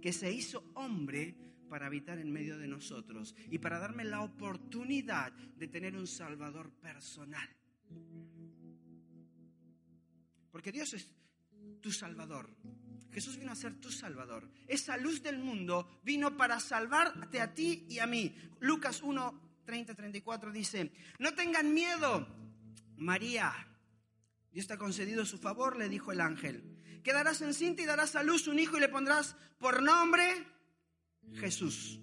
que 0.00 0.12
se 0.12 0.32
hizo 0.32 0.64
hombre 0.74 1.34
para 1.68 1.86
habitar 1.86 2.18
en 2.18 2.32
medio 2.32 2.58
de 2.58 2.68
nosotros 2.68 3.34
y 3.50 3.58
para 3.58 3.78
darme 3.78 4.04
la 4.04 4.22
oportunidad 4.22 5.32
de 5.32 5.68
tener 5.68 5.96
un 5.96 6.06
Salvador 6.06 6.70
personal. 6.80 7.48
Porque 10.50 10.72
Dios 10.72 10.94
es 10.94 11.12
tu 11.80 11.92
Salvador. 11.92 12.48
Jesús 13.12 13.38
vino 13.38 13.52
a 13.52 13.56
ser 13.56 13.80
tu 13.80 13.90
Salvador. 13.90 14.50
Esa 14.66 14.96
luz 14.96 15.22
del 15.22 15.38
mundo 15.38 16.00
vino 16.02 16.36
para 16.36 16.60
salvarte 16.60 17.40
a 17.40 17.54
ti 17.54 17.86
y 17.88 17.98
a 17.98 18.06
mí. 18.06 18.36
Lucas 18.60 19.02
1, 19.02 19.62
30, 19.64 19.94
34 19.94 20.52
dice, 20.52 20.92
no 21.18 21.34
tengan 21.34 21.72
miedo, 21.72 22.26
María. 22.96 23.52
Dios 24.52 24.66
te 24.66 24.74
ha 24.74 24.78
concedido 24.78 25.24
su 25.26 25.38
favor, 25.38 25.76
le 25.76 25.88
dijo 25.88 26.12
el 26.12 26.20
ángel. 26.20 26.76
Quedarás 27.02 27.40
encinta 27.42 27.82
y 27.82 27.86
darás 27.86 28.16
a 28.16 28.22
luz 28.22 28.48
un 28.48 28.58
hijo 28.58 28.76
y 28.76 28.80
le 28.80 28.88
pondrás 28.88 29.36
por 29.58 29.82
nombre 29.82 30.46
Jesús. 31.34 32.00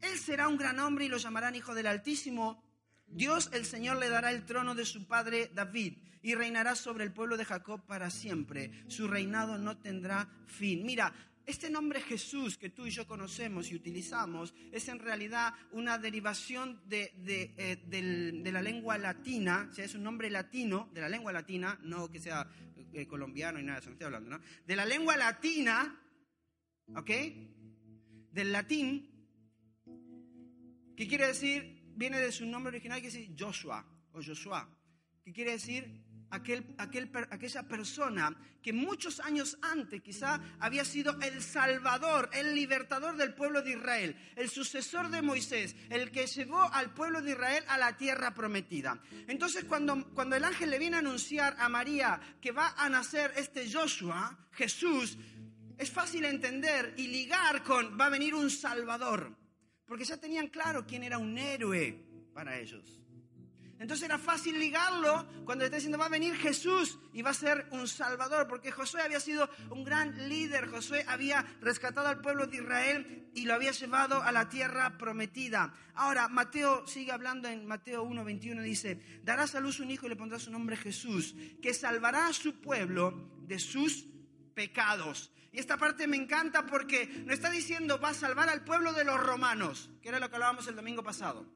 Él 0.00 0.18
será 0.18 0.48
un 0.48 0.56
gran 0.56 0.78
hombre 0.80 1.06
y 1.06 1.08
lo 1.08 1.16
llamarán 1.16 1.56
Hijo 1.56 1.74
del 1.74 1.86
Altísimo. 1.86 2.62
Dios 3.10 3.50
el 3.52 3.64
Señor 3.64 3.98
le 3.98 4.08
dará 4.08 4.30
el 4.30 4.44
trono 4.44 4.74
de 4.74 4.84
su 4.84 5.06
padre 5.06 5.50
David 5.54 5.94
y 6.22 6.34
reinará 6.34 6.74
sobre 6.74 7.04
el 7.04 7.12
pueblo 7.12 7.36
de 7.36 7.44
Jacob 7.44 7.86
para 7.86 8.10
siempre. 8.10 8.70
Su 8.88 9.08
reinado 9.08 9.58
no 9.58 9.78
tendrá 9.78 10.28
fin. 10.46 10.84
Mira, 10.84 11.12
este 11.48 11.70
nombre 11.70 12.02
Jesús 12.02 12.58
que 12.58 12.68
tú 12.68 12.86
y 12.86 12.90
yo 12.90 13.06
conocemos 13.06 13.70
y 13.70 13.74
utilizamos 13.74 14.52
es 14.70 14.86
en 14.88 14.98
realidad 14.98 15.54
una 15.72 15.96
derivación 15.96 16.82
de, 16.86 17.10
eh, 17.26 18.42
la 18.52 18.60
lengua 18.60 18.98
latina, 18.98 19.68
o 19.70 19.74
sea, 19.74 19.86
es 19.86 19.94
un 19.94 20.02
nombre 20.02 20.28
latino 20.28 20.90
de 20.92 21.00
la 21.00 21.08
lengua 21.08 21.32
latina, 21.32 21.78
no 21.82 22.10
que 22.10 22.20
sea 22.20 22.46
eh, 22.92 23.06
colombiano 23.06 23.58
y 23.58 23.62
nada 23.62 23.76
de 23.76 23.80
eso, 23.80 23.88
no 23.88 23.94
estoy 23.94 24.04
hablando, 24.04 24.28
¿no? 24.28 24.40
De 24.66 24.76
la 24.76 24.84
lengua 24.84 25.16
latina, 25.16 25.98
¿ok? 26.94 27.10
Del 28.30 28.52
latín, 28.52 29.10
que 30.94 31.08
quiere 31.08 31.28
decir, 31.28 31.77
viene 31.98 32.20
de 32.20 32.30
su 32.30 32.46
nombre 32.46 32.70
original, 32.70 33.02
que 33.02 33.10
dice 33.10 33.34
Joshua 33.36 33.84
o 34.12 34.22
Joshua, 34.22 34.68
que 35.24 35.32
quiere 35.32 35.52
decir 35.52 36.00
aquel, 36.30 36.76
aquella 36.78 37.62
persona 37.64 38.36
que 38.62 38.72
muchos 38.72 39.18
años 39.20 39.58
antes 39.62 40.00
quizá 40.00 40.40
había 40.60 40.84
sido 40.84 41.18
el 41.20 41.42
salvador, 41.42 42.30
el 42.32 42.54
libertador 42.54 43.16
del 43.16 43.34
pueblo 43.34 43.62
de 43.62 43.72
Israel, 43.72 44.16
el 44.36 44.48
sucesor 44.48 45.10
de 45.10 45.22
Moisés, 45.22 45.74
el 45.90 46.10
que 46.10 46.26
llevó 46.26 46.62
al 46.72 46.94
pueblo 46.94 47.20
de 47.20 47.32
Israel 47.32 47.64
a 47.68 47.78
la 47.78 47.96
tierra 47.96 48.32
prometida. 48.32 49.00
Entonces 49.26 49.64
cuando, 49.64 50.12
cuando 50.14 50.36
el 50.36 50.44
ángel 50.44 50.70
le 50.70 50.78
viene 50.78 50.96
a 50.96 51.00
anunciar 51.00 51.56
a 51.58 51.68
María 51.68 52.20
que 52.40 52.52
va 52.52 52.74
a 52.76 52.88
nacer 52.88 53.32
este 53.36 53.70
Joshua, 53.70 54.38
Jesús, 54.52 55.18
es 55.76 55.90
fácil 55.90 56.24
entender 56.24 56.94
y 56.96 57.06
ligar 57.08 57.62
con 57.62 57.98
va 57.98 58.06
a 58.06 58.10
venir 58.10 58.34
un 58.34 58.50
salvador, 58.50 59.37
porque 59.88 60.04
ya 60.04 60.18
tenían 60.18 60.48
claro 60.48 60.86
quién 60.86 61.02
era 61.02 61.18
un 61.18 61.36
héroe 61.36 62.04
para 62.34 62.58
ellos. 62.58 63.00
Entonces 63.78 64.06
era 64.06 64.18
fácil 64.18 64.58
ligarlo 64.58 65.26
cuando 65.44 65.64
está 65.64 65.76
diciendo 65.76 65.98
va 65.98 66.06
a 66.06 66.10
venir 66.10 66.34
Jesús 66.34 66.98
y 67.12 67.22
va 67.22 67.30
a 67.30 67.34
ser 67.34 67.68
un 67.70 67.86
salvador, 67.86 68.48
porque 68.48 68.72
Josué 68.72 69.02
había 69.02 69.20
sido 69.20 69.48
un 69.70 69.84
gran 69.84 70.28
líder, 70.28 70.68
Josué 70.68 71.04
había 71.06 71.46
rescatado 71.60 72.08
al 72.08 72.20
pueblo 72.20 72.48
de 72.48 72.56
Israel 72.56 73.30
y 73.34 73.44
lo 73.44 73.54
había 73.54 73.70
llevado 73.70 74.20
a 74.20 74.32
la 74.32 74.48
tierra 74.48 74.98
prometida. 74.98 75.72
Ahora, 75.94 76.26
Mateo 76.28 76.88
sigue 76.88 77.12
hablando 77.12 77.48
en 77.48 77.66
Mateo 77.66 78.02
1, 78.02 78.24
21, 78.24 78.62
dice, 78.62 79.00
darás 79.22 79.54
a 79.54 79.60
luz 79.60 79.78
un 79.78 79.92
hijo 79.92 80.06
y 80.06 80.08
le 80.08 80.16
pondrás 80.16 80.42
su 80.42 80.50
nombre 80.50 80.76
Jesús, 80.76 81.36
que 81.62 81.72
salvará 81.72 82.26
a 82.26 82.32
su 82.32 82.60
pueblo 82.60 83.30
de 83.46 83.60
sus 83.60 84.06
pecados. 84.54 85.30
Esta 85.58 85.76
parte 85.76 86.06
me 86.06 86.16
encanta 86.16 86.66
porque 86.66 87.06
no 87.26 87.32
está 87.32 87.50
diciendo 87.50 87.98
va 87.98 88.10
a 88.10 88.14
salvar 88.14 88.48
al 88.48 88.62
pueblo 88.62 88.92
de 88.92 89.02
los 89.02 89.18
romanos, 89.18 89.90
que 90.00 90.08
era 90.08 90.20
lo 90.20 90.28
que 90.30 90.36
hablábamos 90.36 90.68
el 90.68 90.76
domingo 90.76 91.02
pasado. 91.02 91.52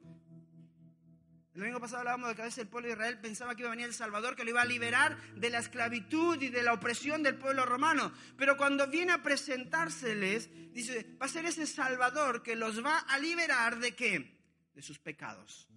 El 1.55 1.61
domingo 1.61 1.79
pasado 1.79 2.01
hablábamos 2.01 2.31
de 2.31 2.35
que 2.35 2.43
a 2.43 2.47
veces 2.47 2.65
el 2.65 2.69
pueblo 2.69 2.89
de 2.89 2.95
Israel 2.95 3.21
pensaba 3.21 3.55
que 3.55 3.63
iba 3.63 3.69
a 3.69 3.77
venir 3.77 3.87
el 3.87 3.95
Salvador, 3.95 4.35
que 4.35 4.43
lo 4.43 4.51
iba 4.51 4.61
a 4.61 4.65
liberar 4.65 5.17
de 5.37 5.51
la 5.51 5.61
esclavitud 5.61 6.43
y 6.43 6.49
de 6.49 6.65
la 6.65 6.73
opresión 6.73 7.23
del 7.23 7.37
pueblo 7.37 7.65
romano. 7.65 8.13
Pero 8.37 8.57
cuando 8.57 8.89
viene 8.89 9.13
a 9.13 9.23
presentárseles, 9.23 10.51
dice, 10.73 11.07
va 11.23 11.27
a 11.27 11.29
ser 11.29 11.47
ese 11.47 11.69
Salvador 11.69 12.43
que 12.43 12.57
los 12.57 12.85
va 12.85 12.99
a 12.99 13.21
liberar 13.21 13.79
de 13.79 13.95
qué? 13.95 14.37
De 14.75 14.83
sus 14.83 14.99
pecados. 14.99 15.69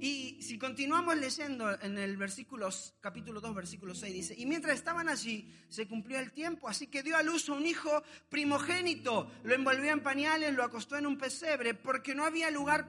Y 0.00 0.42
si 0.42 0.58
continuamos 0.58 1.16
leyendo 1.16 1.80
en 1.80 1.98
el 1.98 2.16
versículo, 2.16 2.68
capítulo 3.00 3.40
2, 3.40 3.54
versículo 3.54 3.94
6, 3.94 4.12
dice, 4.12 4.34
y 4.36 4.46
mientras 4.46 4.76
estaban 4.76 5.08
allí, 5.08 5.50
se 5.68 5.86
cumplió 5.86 6.18
el 6.18 6.32
tiempo, 6.32 6.68
así 6.68 6.88
que 6.88 7.02
dio 7.02 7.16
a 7.16 7.22
luz 7.22 7.48
a 7.48 7.54
un 7.54 7.66
hijo 7.66 8.02
primogénito, 8.28 9.30
lo 9.44 9.54
envolvió 9.54 9.92
en 9.92 10.02
pañales, 10.02 10.52
lo 10.54 10.64
acostó 10.64 10.96
en 10.96 11.06
un 11.06 11.16
pesebre, 11.16 11.74
porque 11.74 12.14
no 12.14 12.24
había 12.24 12.50
lugar 12.50 12.88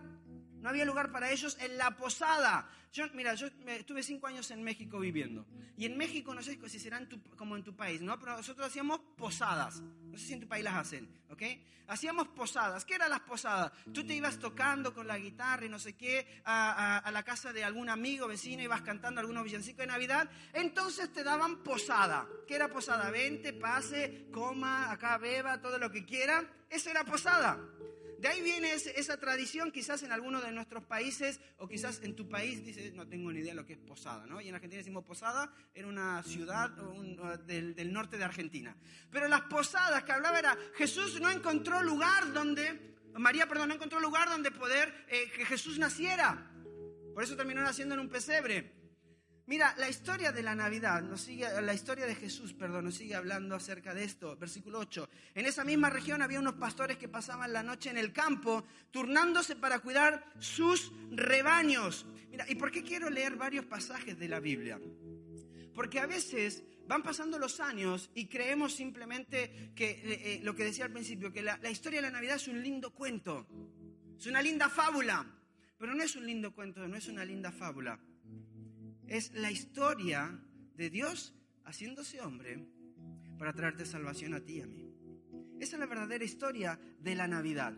no 0.65 0.71
había 0.71 0.83
lugar 0.83 1.11
para 1.11 1.29
ellos 1.29 1.55
en 1.61 1.77
la 1.77 1.91
posada. 1.91 2.67
Yo, 2.91 3.05
mira, 3.13 3.35
yo 3.35 3.45
estuve 3.67 4.01
cinco 4.01 4.25
años 4.25 4.49
en 4.49 4.63
México 4.63 4.99
viviendo. 4.99 5.45
Y 5.77 5.85
en 5.85 5.95
México, 5.95 6.33
no 6.33 6.41
sé 6.41 6.57
si 6.67 6.79
será 6.79 7.07
como 7.37 7.55
en 7.55 7.63
tu 7.63 7.75
país, 7.75 8.01
¿no? 8.01 8.17
Pero 8.17 8.35
nosotros 8.35 8.65
hacíamos 8.65 8.99
posadas. 9.15 9.81
No 9.81 10.17
sé 10.17 10.25
si 10.25 10.33
en 10.33 10.39
tu 10.39 10.47
país 10.47 10.63
las 10.63 10.73
hacen, 10.73 11.07
¿ok? 11.29 11.43
Hacíamos 11.87 12.29
posadas. 12.29 12.83
¿Qué 12.83 12.95
eran 12.95 13.11
las 13.11 13.19
posadas? 13.19 13.73
Tú 13.93 14.07
te 14.07 14.15
ibas 14.15 14.39
tocando 14.39 14.91
con 14.91 15.05
la 15.05 15.19
guitarra 15.19 15.67
y 15.67 15.69
no 15.69 15.77
sé 15.77 15.93
qué 15.93 16.41
a, 16.45 16.97
a 16.97 17.11
la 17.11 17.21
casa 17.21 17.53
de 17.53 17.63
algún 17.63 17.87
amigo, 17.87 18.27
vecino, 18.27 18.63
ibas 18.63 18.81
cantando 18.81 19.21
algunos 19.21 19.43
villancicos 19.43 19.81
de 19.81 19.87
Navidad. 19.87 20.27
Entonces 20.53 21.13
te 21.13 21.23
daban 21.23 21.57
posada. 21.57 22.27
¿Qué 22.47 22.55
era 22.55 22.69
posada? 22.69 23.11
Vente, 23.11 23.53
pase, 23.53 24.29
coma, 24.31 24.91
acá 24.91 25.19
beba, 25.19 25.61
todo 25.61 25.77
lo 25.77 25.91
que 25.91 26.03
quiera. 26.05 26.43
Eso 26.71 26.89
era 26.89 27.03
posada. 27.03 27.59
De 28.19 28.27
ahí 28.27 28.41
viene 28.41 28.71
esa 28.73 29.17
tradición, 29.19 29.71
quizás 29.71 30.03
en 30.03 30.11
alguno 30.11 30.41
de 30.41 30.51
nuestros 30.51 30.83
países, 30.85 31.39
o 31.57 31.67
quizás 31.67 32.01
en 32.03 32.15
tu 32.15 32.29
país, 32.29 32.65
dices, 32.65 32.93
no 32.93 33.07
tengo 33.07 33.31
ni 33.31 33.39
idea 33.39 33.51
de 33.51 33.61
lo 33.61 33.65
que 33.65 33.73
es 33.73 33.79
Posada, 33.79 34.25
¿no? 34.25 34.41
Y 34.41 34.47
en 34.47 34.55
Argentina 34.55 34.79
decimos 34.79 35.03
Posada, 35.03 35.51
era 35.73 35.87
una 35.87 36.23
ciudad 36.23 36.69
del, 37.45 37.93
norte 37.93 38.17
de 38.17 38.23
Argentina. 38.23 38.75
Pero 39.11 39.27
las 39.27 39.41
posadas 39.41 40.03
que 40.03 40.11
hablaba 40.11 40.39
era, 40.39 40.57
Jesús 40.75 41.19
no 41.19 41.29
encontró 41.29 41.81
lugar 41.81 42.33
donde, 42.33 42.95
María, 43.13 43.47
perdón, 43.47 43.69
no 43.69 43.75
encontró 43.75 43.99
lugar 43.99 44.29
donde 44.29 44.51
poder 44.51 45.05
eh, 45.07 45.31
que 45.35 45.45
Jesús 45.45 45.77
naciera. 45.77 46.51
Por 47.13 47.23
eso 47.23 47.35
terminó 47.35 47.61
naciendo 47.61 47.95
en 47.95 48.01
un 48.01 48.09
pesebre. 48.09 48.84
Mira, 49.47 49.75
la 49.77 49.87
historia 49.87 50.31
de 50.31 50.41
la 50.41 50.55
Navidad, 50.55 51.03
nos 51.03 51.21
sigue, 51.21 51.45
la 51.61 51.73
historia 51.75 52.07
de 52.07 52.15
Jesús, 52.15 52.53
perdón, 52.53 52.85
nos 52.85 52.95
sigue 52.95 53.13
hablando 53.13 53.53
acerca 53.53 53.93
de 53.93 54.03
esto. 54.03 54.35
Versículo 54.37 54.79
8. 54.79 55.07
En 55.35 55.45
esa 55.45 55.63
misma 55.63 55.91
región 55.91 56.23
había 56.23 56.39
unos 56.39 56.55
pastores 56.55 56.97
que 56.97 57.07
pasaban 57.07 57.53
la 57.53 57.61
noche 57.61 57.91
en 57.91 57.99
el 57.99 58.11
campo, 58.11 58.65
turnándose 58.89 59.55
para 59.55 59.79
cuidar 59.79 60.25
sus 60.39 60.91
rebaños. 61.11 62.07
Mira, 62.31 62.45
¿y 62.49 62.55
por 62.55 62.71
qué 62.71 62.81
quiero 62.81 63.11
leer 63.11 63.35
varios 63.35 63.65
pasajes 63.65 64.17
de 64.17 64.27
la 64.27 64.39
Biblia? 64.39 64.79
Porque 65.75 65.99
a 65.99 66.07
veces 66.07 66.63
van 66.87 67.03
pasando 67.03 67.37
los 67.37 67.59
años 67.59 68.09
y 68.15 68.25
creemos 68.25 68.73
simplemente 68.73 69.73
que 69.75 69.91
eh, 69.91 70.01
eh, 70.05 70.39
lo 70.41 70.55
que 70.55 70.63
decía 70.63 70.85
al 70.85 70.91
principio, 70.91 71.31
que 71.31 71.43
la 71.43 71.69
historia 71.69 72.01
de 72.01 72.07
la 72.07 72.13
Navidad 72.13 72.37
es 72.37 72.47
un 72.47 72.63
lindo 72.63 72.91
cuento, 72.95 73.45
es 74.17 74.25
una 74.25 74.41
linda 74.41 74.69
fábula, 74.69 75.23
pero 75.77 75.93
no 75.93 76.01
es 76.01 76.15
un 76.15 76.25
lindo 76.25 76.51
cuento, 76.51 76.87
no 76.87 76.95
es 76.95 77.07
una 77.07 77.23
linda 77.23 77.51
fábula 77.51 77.99
es 79.07 79.31
la 79.33 79.51
historia 79.51 80.39
de 80.75 80.89
Dios 80.89 81.33
haciéndose 81.63 82.21
hombre 82.21 82.67
para 83.37 83.53
traerte 83.53 83.85
salvación 83.85 84.33
a 84.33 84.39
ti 84.39 84.57
y 84.57 84.61
a 84.61 84.67
mí. 84.67 84.91
Esa 85.59 85.75
es 85.75 85.79
la 85.79 85.85
verdadera 85.85 86.23
historia 86.23 86.79
de 86.99 87.15
la 87.15 87.27
Navidad. 87.27 87.73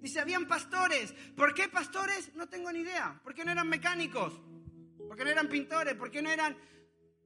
Dice, 0.00 0.20
habían 0.20 0.46
pastores. 0.46 1.14
¿Por 1.36 1.54
qué 1.54 1.68
pastores? 1.68 2.34
No 2.34 2.48
tengo 2.48 2.70
ni 2.72 2.80
idea. 2.80 3.20
¿Por 3.22 3.34
qué 3.34 3.44
no 3.44 3.52
eran 3.52 3.68
mecánicos? 3.68 4.40
¿Por 5.08 5.16
qué 5.16 5.24
no 5.24 5.30
eran 5.30 5.48
pintores? 5.48 5.94
¿Por 5.94 6.10
qué 6.10 6.22
no 6.22 6.30
eran... 6.30 6.56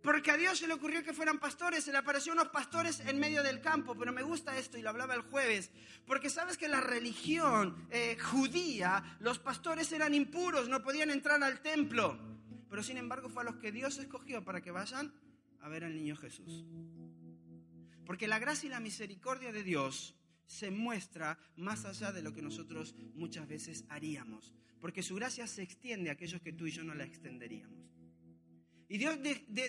Porque 0.00 0.30
a 0.30 0.36
Dios 0.36 0.58
se 0.58 0.68
le 0.68 0.74
ocurrió 0.74 1.02
que 1.02 1.12
fueran 1.12 1.40
pastores, 1.40 1.82
se 1.82 1.90
le 1.90 1.98
apareció 1.98 2.32
unos 2.32 2.48
pastores 2.50 3.00
en 3.00 3.18
medio 3.18 3.42
del 3.42 3.60
campo, 3.60 3.96
pero 3.96 4.12
me 4.12 4.22
gusta 4.22 4.56
esto 4.56 4.78
y 4.78 4.82
lo 4.82 4.90
hablaba 4.90 5.14
el 5.14 5.22
jueves, 5.22 5.72
porque 6.06 6.30
sabes 6.30 6.56
que 6.56 6.68
la 6.68 6.80
religión 6.80 7.88
eh, 7.90 8.16
judía, 8.16 9.16
los 9.18 9.40
pastores 9.40 9.90
eran 9.90 10.14
impuros, 10.14 10.68
no 10.68 10.84
podían 10.84 11.10
entrar 11.10 11.42
al 11.42 11.60
templo 11.60 12.37
pero 12.68 12.82
sin 12.82 12.96
embargo 12.96 13.28
fue 13.28 13.42
a 13.42 13.46
los 13.46 13.56
que 13.56 13.72
Dios 13.72 13.98
escogió 13.98 14.44
para 14.44 14.60
que 14.60 14.70
vayan 14.70 15.12
a 15.60 15.68
ver 15.68 15.84
al 15.84 15.94
niño 15.94 16.16
Jesús. 16.16 16.64
Porque 18.04 18.26
la 18.26 18.38
gracia 18.38 18.66
y 18.66 18.70
la 18.70 18.80
misericordia 18.80 19.52
de 19.52 19.62
Dios 19.62 20.14
se 20.46 20.70
muestra 20.70 21.38
más 21.56 21.84
allá 21.84 22.10
de 22.10 22.22
lo 22.22 22.32
que 22.32 22.42
nosotros 22.42 22.94
muchas 23.14 23.46
veces 23.46 23.84
haríamos. 23.88 24.52
Porque 24.80 25.02
su 25.02 25.14
gracia 25.14 25.46
se 25.46 25.62
extiende 25.62 26.08
a 26.08 26.14
aquellos 26.14 26.40
que 26.40 26.52
tú 26.52 26.66
y 26.66 26.70
yo 26.70 26.84
no 26.84 26.94
la 26.94 27.04
extenderíamos. 27.04 27.78
Y 28.88 28.96
Dios, 28.96 29.18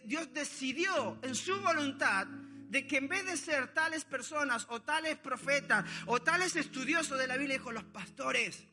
Dios 0.05 0.33
decidió 0.33 1.19
en 1.21 1.35
su 1.35 1.59
voluntad 1.59 2.27
de 2.27 2.88
que 2.88 2.97
en 2.97 3.09
vez 3.09 3.25
de 3.25 3.35
ser 3.35 3.73
tales 3.73 4.05
personas 4.05 4.65
o 4.69 4.81
tales 4.81 5.17
profetas 5.17 5.83
o 6.05 6.21
tales 6.21 6.55
estudiosos 6.55 7.17
de 7.17 7.27
la 7.27 7.35
Biblia, 7.35 7.57
dijo 7.57 7.71
los 7.71 7.83
pastores. 7.85 8.63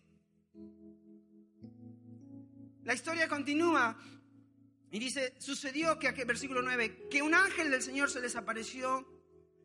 La 2.85 2.95
historia 2.95 3.29
continúa 3.29 3.99
y 4.91 4.99
dice, 4.99 5.35
sucedió 5.39 5.99
que, 5.99 6.13
versículo 6.25 6.63
9, 6.63 7.09
que 7.11 7.23
un 7.23 7.35
ángel 7.35 7.71
del 7.71 7.83
Señor 7.83 8.11
se 8.11 8.21
les 8.21 8.37
apareció, 8.37 9.07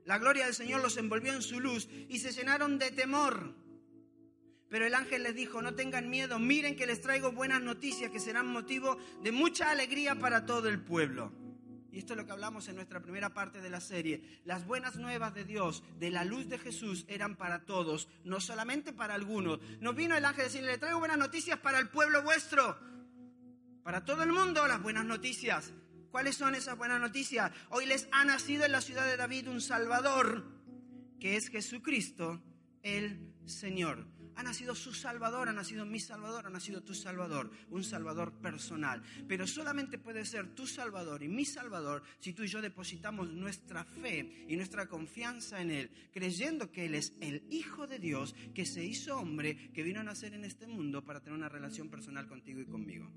la 0.05 0.17
gloria 0.17 0.45
del 0.45 0.55
Señor 0.55 0.81
los 0.81 0.97
envolvió 0.97 1.33
en 1.33 1.41
su 1.41 1.59
luz 1.59 1.87
y 2.09 2.19
se 2.19 2.31
llenaron 2.31 2.79
de 2.79 2.91
temor. 2.91 3.55
Pero 4.69 4.85
el 4.85 4.95
ángel 4.95 5.23
les 5.23 5.35
dijo, 5.35 5.61
no 5.61 5.75
tengan 5.75 6.09
miedo, 6.09 6.39
miren 6.39 6.75
que 6.75 6.87
les 6.87 7.01
traigo 7.01 7.31
buenas 7.31 7.61
noticias 7.61 8.09
que 8.09 8.19
serán 8.19 8.47
motivo 8.47 8.97
de 9.21 9.31
mucha 9.31 9.69
alegría 9.69 10.15
para 10.15 10.45
todo 10.45 10.69
el 10.69 10.81
pueblo. 10.81 11.31
Y 11.91 11.99
esto 11.99 12.13
es 12.13 12.17
lo 12.17 12.25
que 12.25 12.31
hablamos 12.31 12.69
en 12.69 12.75
nuestra 12.75 13.01
primera 13.01 13.33
parte 13.33 13.59
de 13.59 13.69
la 13.69 13.81
serie. 13.81 14.39
Las 14.45 14.65
buenas 14.65 14.95
nuevas 14.95 15.33
de 15.33 15.43
Dios, 15.43 15.83
de 15.99 16.09
la 16.09 16.23
luz 16.23 16.47
de 16.47 16.57
Jesús, 16.57 17.03
eran 17.09 17.35
para 17.35 17.65
todos, 17.65 18.07
no 18.23 18.39
solamente 18.39 18.93
para 18.93 19.13
algunos. 19.13 19.59
No 19.81 19.93
vino 19.93 20.15
el 20.15 20.23
ángel 20.23 20.41
a 20.41 20.45
decirle, 20.45 20.71
le 20.71 20.77
traigo 20.77 20.99
buenas 20.99 21.17
noticias 21.17 21.59
para 21.59 21.79
el 21.79 21.89
pueblo 21.89 22.23
vuestro. 22.23 22.79
Para 23.83 24.05
todo 24.05 24.21
el 24.23 24.31
mundo 24.31 24.67
las 24.67 24.81
buenas 24.81 25.05
noticias. 25.05 25.73
¿Cuáles 26.11 26.35
son 26.35 26.53
esas 26.53 26.77
buenas 26.77 27.01
noticias? 27.01 27.51
Hoy 27.69 27.87
les 27.87 28.07
ha 28.11 28.23
nacido 28.25 28.63
en 28.65 28.73
la 28.73 28.81
ciudad 28.81 29.07
de 29.07 29.17
David 29.17 29.47
un 29.47 29.59
Salvador, 29.59 30.45
que 31.19 31.35
es 31.35 31.49
Jesucristo 31.49 32.43
el 32.83 33.33
Señor. 33.45 34.05
Ha 34.35 34.43
nacido 34.43 34.75
su 34.75 34.93
Salvador, 34.93 35.49
ha 35.49 35.53
nacido 35.53 35.85
mi 35.85 35.99
Salvador, 35.99 36.45
ha 36.45 36.49
nacido 36.49 36.83
tu 36.83 36.93
Salvador, 36.93 37.49
un 37.69 37.83
Salvador 37.83 38.33
personal. 38.39 39.01
Pero 39.27 39.47
solamente 39.47 39.97
puede 39.97 40.25
ser 40.25 40.53
tu 40.53 40.67
Salvador 40.67 41.23
y 41.23 41.27
mi 41.27 41.45
Salvador 41.45 42.03
si 42.19 42.33
tú 42.33 42.43
y 42.43 42.47
yo 42.47 42.61
depositamos 42.61 43.31
nuestra 43.31 43.83
fe 43.83 44.45
y 44.47 44.55
nuestra 44.57 44.87
confianza 44.87 45.59
en 45.59 45.71
Él, 45.71 45.91
creyendo 46.13 46.71
que 46.71 46.85
Él 46.85 46.95
es 46.95 47.13
el 47.19 47.47
Hijo 47.49 47.87
de 47.87 47.97
Dios 47.97 48.35
que 48.53 48.65
se 48.65 48.85
hizo 48.85 49.17
hombre, 49.17 49.71
que 49.73 49.83
vino 49.83 50.01
a 50.01 50.03
nacer 50.03 50.33
en 50.33 50.45
este 50.45 50.67
mundo 50.67 51.03
para 51.03 51.19
tener 51.19 51.37
una 51.37 51.49
relación 51.49 51.89
personal 51.89 52.27
contigo 52.27 52.61
y 52.61 52.65
conmigo. 52.65 53.11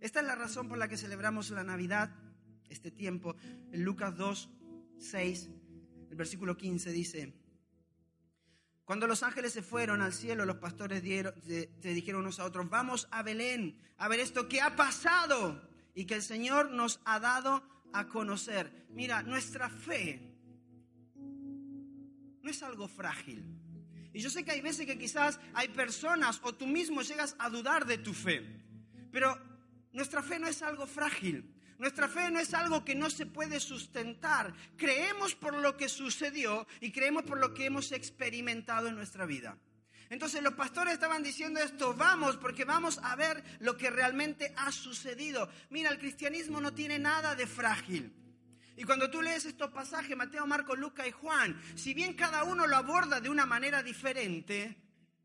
Esta 0.00 0.20
es 0.20 0.26
la 0.26 0.34
razón 0.34 0.68
por 0.68 0.78
la 0.78 0.88
que 0.88 0.96
celebramos 0.96 1.50
la 1.50 1.64
Navidad, 1.64 2.10
este 2.68 2.90
tiempo. 2.90 3.36
En 3.72 3.82
Lucas 3.82 4.16
2, 4.16 4.50
6, 4.98 5.50
el 6.10 6.16
versículo 6.16 6.56
15 6.56 6.92
dice, 6.92 7.34
cuando 8.84 9.06
los 9.06 9.22
ángeles 9.22 9.52
se 9.52 9.62
fueron 9.62 10.00
al 10.00 10.14
cielo, 10.14 10.46
los 10.46 10.56
pastores 10.56 11.02
se 11.02 11.94
dijeron 11.94 12.22
unos 12.22 12.40
a 12.40 12.44
otros, 12.44 12.70
vamos 12.70 13.06
a 13.10 13.22
Belén 13.22 13.78
a 13.98 14.08
ver 14.08 14.20
esto 14.20 14.48
que 14.48 14.62
ha 14.62 14.76
pasado 14.76 15.68
y 15.94 16.06
que 16.06 16.14
el 16.14 16.22
Señor 16.22 16.70
nos 16.70 17.00
ha 17.04 17.20
dado 17.20 17.62
a 17.92 18.08
conocer. 18.08 18.86
Mira, 18.90 19.22
nuestra 19.22 19.68
fe 19.68 20.34
no 22.40 22.48
es 22.48 22.62
algo 22.62 22.88
frágil. 22.88 23.44
Y 24.14 24.20
yo 24.20 24.30
sé 24.30 24.44
que 24.44 24.52
hay 24.52 24.62
veces 24.62 24.86
que 24.86 24.96
quizás 24.96 25.38
hay 25.52 25.68
personas 25.68 26.40
o 26.42 26.54
tú 26.54 26.66
mismo 26.66 27.02
llegas 27.02 27.36
a 27.38 27.50
dudar 27.50 27.84
de 27.84 27.98
tu 27.98 28.14
fe. 28.14 28.64
Pero 29.12 29.36
nuestra 29.98 30.22
fe 30.22 30.38
no 30.38 30.46
es 30.46 30.62
algo 30.62 30.86
frágil. 30.86 31.44
Nuestra 31.76 32.08
fe 32.08 32.30
no 32.30 32.38
es 32.38 32.54
algo 32.54 32.84
que 32.84 32.94
no 32.94 33.10
se 33.10 33.26
puede 33.26 33.58
sustentar. 33.58 34.54
Creemos 34.76 35.34
por 35.34 35.54
lo 35.54 35.76
que 35.76 35.88
sucedió 35.88 36.66
y 36.80 36.92
creemos 36.92 37.24
por 37.24 37.38
lo 37.38 37.52
que 37.52 37.66
hemos 37.66 37.90
experimentado 37.90 38.86
en 38.86 38.94
nuestra 38.94 39.26
vida. 39.26 39.58
Entonces 40.08 40.40
los 40.40 40.54
pastores 40.54 40.94
estaban 40.94 41.24
diciendo 41.24 41.58
esto, 41.58 41.94
vamos, 41.94 42.36
porque 42.36 42.64
vamos 42.64 42.98
a 43.02 43.16
ver 43.16 43.42
lo 43.58 43.76
que 43.76 43.90
realmente 43.90 44.54
ha 44.56 44.70
sucedido. 44.70 45.50
Mira, 45.68 45.90
el 45.90 45.98
cristianismo 45.98 46.60
no 46.60 46.72
tiene 46.72 47.00
nada 47.00 47.34
de 47.34 47.48
frágil. 47.48 48.14
Y 48.76 48.84
cuando 48.84 49.10
tú 49.10 49.20
lees 49.20 49.46
estos 49.46 49.72
pasajes, 49.72 50.16
Mateo, 50.16 50.46
Marco, 50.46 50.76
Luca 50.76 51.08
y 51.08 51.10
Juan, 51.10 51.60
si 51.74 51.92
bien 51.92 52.14
cada 52.14 52.44
uno 52.44 52.68
lo 52.68 52.76
aborda 52.76 53.20
de 53.20 53.30
una 53.30 53.46
manera 53.46 53.82
diferente, 53.82 54.76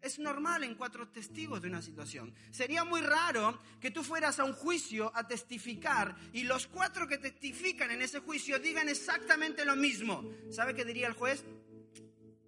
es 0.04 0.20
normal 0.20 0.66
en 0.66 0.76
cuatro 0.76 1.08
testigos 1.08 1.62
de 1.62 1.70
una 1.70 1.82
situación. 1.82 2.36
Sería 2.52 2.84
muy 2.84 3.00
raro 3.00 3.58
que 3.80 3.90
tú 3.90 4.04
fueras 4.04 4.38
a 4.38 4.44
un 4.44 4.52
juicio 4.52 5.10
a 5.16 5.26
testificar 5.26 6.14
y 6.34 6.44
los 6.44 6.68
cuatro 6.68 7.08
que 7.08 7.18
testifican 7.18 7.90
en 7.90 8.02
ese 8.02 8.20
juicio 8.20 8.60
digan 8.60 8.90
exactamente 8.90 9.64
lo 9.64 9.78
mismo. 9.78 10.30
¿Sabe 10.52 10.76
qué 10.76 10.84
diría 10.84 11.08
el 11.08 11.14
juez? 11.14 11.46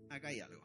Acá 0.10 0.28
hay 0.28 0.42
algo. 0.42 0.62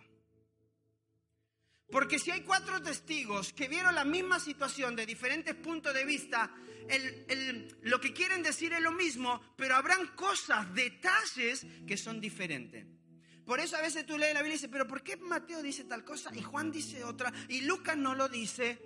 Porque 1.91 2.19
si 2.19 2.33
hay 2.33 2.41
cuatro 2.43 2.83
testigos 2.83 3.53
que 3.53 3.69
vieron 3.69 3.95
la 3.95 4.05
misma 4.05 4.41
situación 4.41 4.97
de 4.97 5.07
diferentes 5.07 5.55
puntos 5.55 5.95
de 5.95 6.05
vista, 6.05 6.53
lo 7.83 8.01
que 8.01 8.13
quieren 8.13 8.43
decir 8.43 8.73
es 8.73 8.81
lo 8.81 8.93
mismo, 8.93 9.41
pero 9.57 9.77
habrán 9.77 10.09
cosas, 10.09 10.73
detalles 10.75 11.65
que 11.87 11.97
son 11.97 12.21
diferentes. 12.21 12.85
Por 13.51 13.59
eso 13.59 13.77
a 13.77 13.81
veces 13.81 14.07
tú 14.07 14.17
lees 14.17 14.33
la 14.33 14.43
Biblia 14.43 14.55
y 14.55 14.59
dices, 14.59 14.71
pero 14.71 14.87
¿por 14.87 15.03
qué 15.03 15.17
Mateo 15.17 15.61
dice 15.61 15.83
tal 15.83 16.05
cosa 16.05 16.31
y 16.33 16.41
Juan 16.41 16.71
dice 16.71 17.03
otra 17.03 17.33
y 17.49 17.63
Lucas 17.63 17.97
no 17.97 18.15
lo 18.15 18.29
dice? 18.29 18.79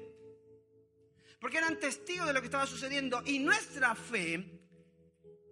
Porque 1.39 1.59
eran 1.59 1.79
testigos 1.79 2.27
de 2.27 2.33
lo 2.33 2.41
que 2.41 2.47
estaba 2.47 2.67
sucediendo 2.67 3.23
y 3.27 3.41
nuestra 3.41 3.95
fe 3.95 4.43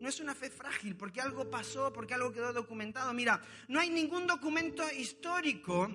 no 0.00 0.08
es 0.08 0.18
una 0.18 0.34
fe 0.34 0.48
frágil 0.48 0.96
porque 0.96 1.20
algo 1.20 1.50
pasó, 1.50 1.92
porque 1.92 2.14
algo 2.14 2.32
quedó 2.32 2.54
documentado. 2.54 3.12
Mira, 3.12 3.42
no 3.68 3.80
hay 3.80 3.90
ningún 3.90 4.26
documento 4.26 4.82
histórico 4.90 5.90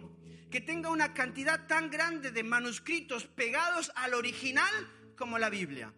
que 0.51 0.61
tenga 0.61 0.91
una 0.91 1.15
cantidad 1.15 1.65
tan 1.65 1.89
grande 1.89 2.29
de 2.29 2.43
manuscritos 2.43 3.25
pegados 3.25 3.91
al 3.95 4.13
original 4.13 4.71
como 5.15 5.39
la 5.39 5.49
Biblia. 5.49 5.91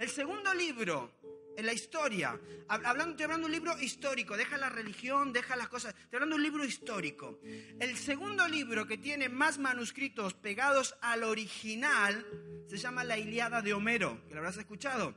El 0.00 0.10
segundo 0.10 0.52
libro 0.52 1.12
en 1.56 1.66
la 1.66 1.72
historia. 1.72 2.38
Hablando, 2.68 3.10
estoy 3.10 3.24
hablando 3.24 3.48
de 3.48 3.54
un 3.54 3.60
libro 3.60 3.80
histórico, 3.80 4.36
deja 4.36 4.58
la 4.58 4.68
religión, 4.68 5.32
deja 5.32 5.56
las 5.56 5.68
cosas. 5.68 5.94
Estoy 5.94 6.16
hablando 6.16 6.36
de 6.36 6.40
un 6.40 6.44
libro 6.44 6.64
histórico. 6.64 7.40
El 7.42 7.96
segundo 7.96 8.46
libro 8.48 8.86
que 8.86 8.98
tiene 8.98 9.28
más 9.28 9.58
manuscritos 9.58 10.34
pegados 10.34 10.96
al 11.00 11.24
original 11.24 12.24
se 12.68 12.76
llama 12.76 13.04
La 13.04 13.18
Iliada 13.18 13.62
de 13.62 13.72
Homero, 13.72 14.22
que 14.28 14.34
lo 14.34 14.40
habrás 14.40 14.58
escuchado. 14.58 15.14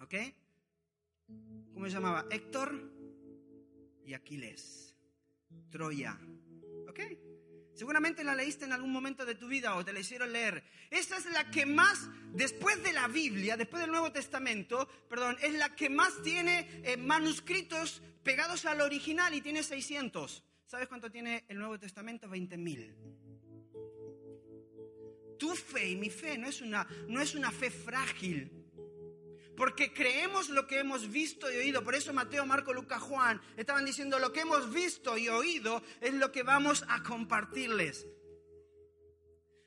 ¿Ok? 0.00 0.14
¿Cómo 1.72 1.86
se 1.86 1.92
llamaba? 1.92 2.26
Héctor 2.30 2.92
y 4.04 4.14
Aquiles. 4.14 4.94
Troya. 5.70 6.18
¿Ok? 6.88 7.00
Seguramente 7.76 8.24
la 8.24 8.34
leíste 8.34 8.64
en 8.64 8.72
algún 8.72 8.90
momento 8.90 9.26
de 9.26 9.34
tu 9.34 9.48
vida 9.48 9.76
o 9.76 9.84
te 9.84 9.92
la 9.92 10.00
hicieron 10.00 10.32
leer. 10.32 10.64
Esta 10.90 11.18
es 11.18 11.26
la 11.26 11.50
que 11.50 11.66
más, 11.66 12.08
después 12.32 12.82
de 12.82 12.94
la 12.94 13.06
Biblia, 13.06 13.58
después 13.58 13.82
del 13.82 13.90
Nuevo 13.90 14.10
Testamento, 14.10 14.88
perdón, 15.10 15.36
es 15.42 15.52
la 15.52 15.76
que 15.76 15.90
más 15.90 16.22
tiene 16.22 16.80
eh, 16.84 16.96
manuscritos 16.96 18.00
pegados 18.22 18.64
al 18.64 18.80
original 18.80 19.34
y 19.34 19.42
tiene 19.42 19.62
600. 19.62 20.42
¿Sabes 20.64 20.88
cuánto 20.88 21.10
tiene 21.10 21.44
el 21.48 21.58
Nuevo 21.58 21.78
Testamento? 21.78 22.26
20.000. 22.28 22.94
Tu 25.38 25.54
fe 25.54 25.90
y 25.90 25.96
mi 25.96 26.08
fe 26.08 26.38
no 26.38 26.48
es 26.48 26.62
una, 26.62 26.88
no 27.08 27.20
es 27.20 27.34
una 27.34 27.52
fe 27.52 27.70
frágil. 27.70 28.65
Porque 29.56 29.92
creemos 29.92 30.50
lo 30.50 30.66
que 30.66 30.78
hemos 30.78 31.10
visto 31.10 31.50
y 31.50 31.56
oído. 31.56 31.82
Por 31.82 31.94
eso 31.94 32.12
Mateo, 32.12 32.44
Marco, 32.44 32.72
Lucas, 32.72 33.02
Juan 33.02 33.40
estaban 33.56 33.84
diciendo 33.84 34.18
lo 34.18 34.32
que 34.32 34.40
hemos 34.40 34.72
visto 34.72 35.16
y 35.16 35.28
oído 35.28 35.82
es 36.00 36.14
lo 36.14 36.30
que 36.30 36.42
vamos 36.42 36.84
a 36.88 37.02
compartirles. 37.02 38.06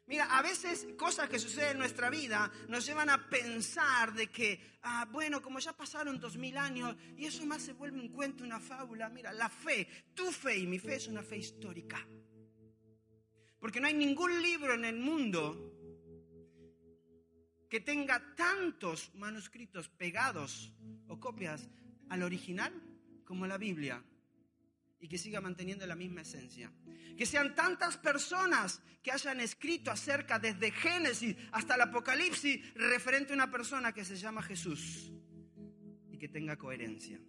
Mira, 0.09 0.25
a 0.25 0.41
veces 0.41 0.87
cosas 0.97 1.29
que 1.29 1.37
suceden 1.37 1.73
en 1.73 1.77
nuestra 1.77 2.09
vida 2.09 2.51
nos 2.67 2.83
llevan 2.83 3.11
a 3.11 3.29
pensar 3.29 4.11
de 4.13 4.25
que, 4.25 4.59
ah, 4.81 5.07
bueno, 5.11 5.39
como 5.39 5.59
ya 5.59 5.73
pasaron 5.73 6.19
dos 6.19 6.35
mil 6.35 6.57
años 6.57 6.95
y 7.15 7.25
eso 7.25 7.45
más 7.45 7.61
se 7.61 7.73
vuelve 7.73 7.99
un 7.99 8.09
cuento, 8.09 8.43
una 8.43 8.59
fábula. 8.59 9.09
Mira, 9.09 9.31
la 9.31 9.49
fe, 9.49 9.87
tu 10.15 10.31
fe 10.31 10.57
y 10.57 10.65
mi 10.65 10.79
fe 10.79 10.95
es 10.95 11.07
una 11.07 11.21
fe 11.21 11.37
histórica. 11.37 12.03
Porque 13.59 13.79
no 13.79 13.85
hay 13.85 13.93
ningún 13.93 14.41
libro 14.41 14.73
en 14.73 14.85
el 14.85 14.95
mundo 14.95 15.78
que 17.69 17.79
tenga 17.79 18.35
tantos 18.35 19.13
manuscritos 19.13 19.87
pegados 19.89 20.73
o 21.07 21.19
copias 21.19 21.69
al 22.09 22.23
original 22.23 22.73
como 23.23 23.45
la 23.45 23.57
Biblia 23.57 24.03
y 24.99 25.07
que 25.07 25.17
siga 25.17 25.39
manteniendo 25.39 25.85
la 25.85 25.95
misma 25.95 26.21
esencia. 26.21 26.73
Que 27.15 27.25
sean 27.25 27.55
tantas 27.55 27.97
personas 27.97 28.81
que 29.03 29.11
hayan 29.11 29.39
escrito 29.39 29.91
acerca 29.91 30.39
desde 30.39 30.71
Génesis 30.71 31.37
hasta 31.51 31.75
el 31.75 31.81
Apocalipsis 31.81 32.73
referente 32.73 33.33
a 33.33 33.35
una 33.35 33.51
persona 33.51 33.93
que 33.93 34.03
se 34.03 34.15
llama 34.17 34.41
Jesús 34.41 35.13
y 36.11 36.17
que 36.17 36.27
tenga 36.27 36.57
coherencia. 36.57 37.21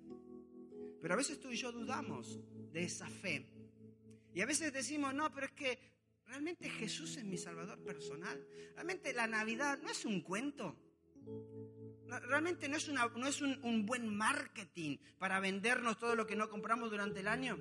Pero 1.01 1.15
a 1.15 1.17
veces 1.17 1.39
tú 1.39 1.51
y 1.51 1.57
yo 1.57 1.71
dudamos 1.71 2.41
de 2.73 2.85
esa 2.85 3.09
fe. 3.09 3.47
Y 4.35 4.41
a 4.41 4.47
veces 4.47 4.73
decimos, 4.73 5.15
no, 5.15 5.33
pero 5.33 5.47
es 5.47 5.53
que 5.53 5.79
Realmente 6.31 6.71
Jesús 6.71 7.17
es 7.17 7.25
mi 7.25 7.37
Salvador 7.37 7.83
personal. 7.83 8.47
Realmente 8.75 9.13
la 9.13 9.27
Navidad 9.27 9.81
no 9.83 9.91
es 9.91 10.05
un 10.05 10.21
cuento. 10.21 10.77
Realmente 12.07 12.69
no 12.69 12.77
es, 12.77 12.89
no 12.89 13.27
es 13.27 13.43
un, 13.43 13.85
buen 13.85 14.07
marketing 14.17 14.99
para 15.19 15.41
vendernos 15.41 15.99
todo 15.99 16.15
lo 16.15 16.29
que 16.29 16.37
no 16.37 16.49
compramos 16.49 16.89
durante 16.89 17.19
el 17.19 17.27
año. 17.27 17.59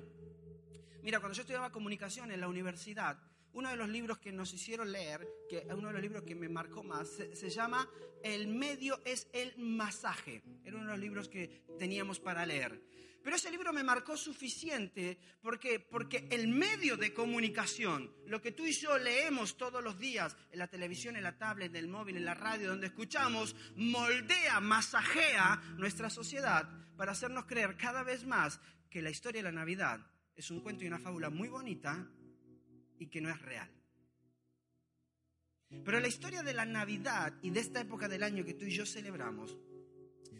Mira, 1.02 1.18
cuando 1.18 1.34
yo 1.34 1.42
estudiaba 1.42 1.72
comunicación 1.72 2.30
en 2.30 2.40
la 2.40 2.46
universidad, 2.46 3.18
uno 3.54 3.70
de 3.70 3.76
los 3.76 3.88
libros 3.88 4.18
que 4.18 4.30
nos 4.30 4.54
hicieron 4.54 4.92
leer, 4.92 5.26
que 5.48 5.66
uno 5.76 5.88
de 5.88 5.94
los 5.94 6.02
libros 6.02 6.22
que 6.22 6.36
me 6.36 6.48
marcó 6.48 6.84
más, 6.84 7.08
se, 7.08 7.34
se, 7.34 7.50
llama 7.50 7.90
El 8.22 8.46
medio 8.46 9.00
es 9.04 9.26
el 9.32 9.52
masaje. 9.58 10.44
Era 10.64 10.76
uno 10.76 10.86
de 10.86 10.92
los 10.92 11.00
libros 11.00 11.28
que 11.28 11.64
teníamos 11.76 12.20
para 12.20 12.46
leer. 12.46 12.80
Pero 13.22 13.36
ese 13.36 13.50
libro 13.50 13.72
me 13.72 13.84
marcó 13.84 14.16
suficiente 14.16 15.18
porque, 15.42 15.78
porque 15.78 16.26
el 16.30 16.48
medio 16.48 16.96
de 16.96 17.12
comunicación, 17.12 18.10
lo 18.26 18.40
que 18.40 18.52
tú 18.52 18.66
y 18.66 18.72
yo 18.72 18.96
leemos 18.96 19.56
todos 19.56 19.84
los 19.84 19.98
días 19.98 20.36
en 20.50 20.58
la 20.58 20.68
televisión, 20.68 21.16
en 21.16 21.24
la 21.24 21.36
tablet, 21.36 21.70
en 21.70 21.76
el 21.76 21.88
móvil, 21.88 22.16
en 22.16 22.24
la 22.24 22.34
radio, 22.34 22.68
donde 22.68 22.86
escuchamos, 22.86 23.54
moldea, 23.76 24.60
masajea 24.60 25.60
nuestra 25.76 26.08
sociedad 26.08 26.68
para 26.96 27.12
hacernos 27.12 27.44
creer 27.44 27.76
cada 27.76 28.02
vez 28.02 28.24
más 28.24 28.60
que 28.88 29.02
la 29.02 29.10
historia 29.10 29.42
de 29.42 29.50
la 29.50 29.58
Navidad 29.60 30.00
es 30.40 30.50
un 30.50 30.60
cuento 30.60 30.84
y 30.84 30.86
una 30.86 30.98
fábula 30.98 31.28
muy 31.28 31.48
bonita 31.48 32.08
y 32.98 33.08
que 33.08 33.20
no 33.20 33.28
es 33.28 33.42
real. 33.42 33.70
Pero 35.84 36.00
la 36.00 36.08
historia 36.08 36.42
de 36.42 36.54
la 36.54 36.64
Navidad 36.64 37.34
y 37.42 37.50
de 37.50 37.60
esta 37.60 37.82
época 37.82 38.08
del 38.08 38.22
año 38.22 38.42
que 38.42 38.54
tú 38.54 38.64
y 38.64 38.70
yo 38.70 38.86
celebramos 38.86 39.58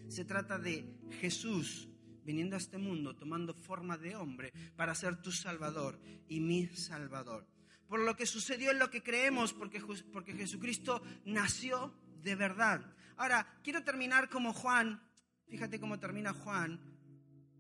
se 0.09 0.25
trata 0.25 0.59
de 0.59 0.97
Jesús 1.21 1.90
viniendo 2.25 2.57
a 2.57 2.59
este 2.59 2.79
mundo 2.79 3.17
tomando 3.17 3.55
forma 3.55 3.97
de 3.97 4.17
hombre 4.17 4.53
para 4.77 4.95
ser 4.95 5.21
tu 5.21 5.33
Salvador 5.33 6.01
y 6.29 6.41
mi 6.41 6.67
Salvador. 6.69 7.47
Por 7.89 8.01
lo 8.01 8.17
que 8.17 8.27
sucedió 8.27 8.71
en 8.71 8.79
lo 8.79 8.91
que 8.91 9.03
creemos, 9.03 9.53
porque, 9.53 9.83
porque 10.13 10.35
Jesucristo 10.35 11.03
nació 11.25 11.93
de 12.23 12.37
verdad. 12.37 12.81
Ahora, 13.17 13.47
quiero 13.65 13.83
terminar 13.83 14.29
como 14.29 14.53
Juan. 14.53 15.03
Fíjate 15.49 15.81
cómo 15.81 15.99
termina 15.99 16.33
Juan. 16.33 16.81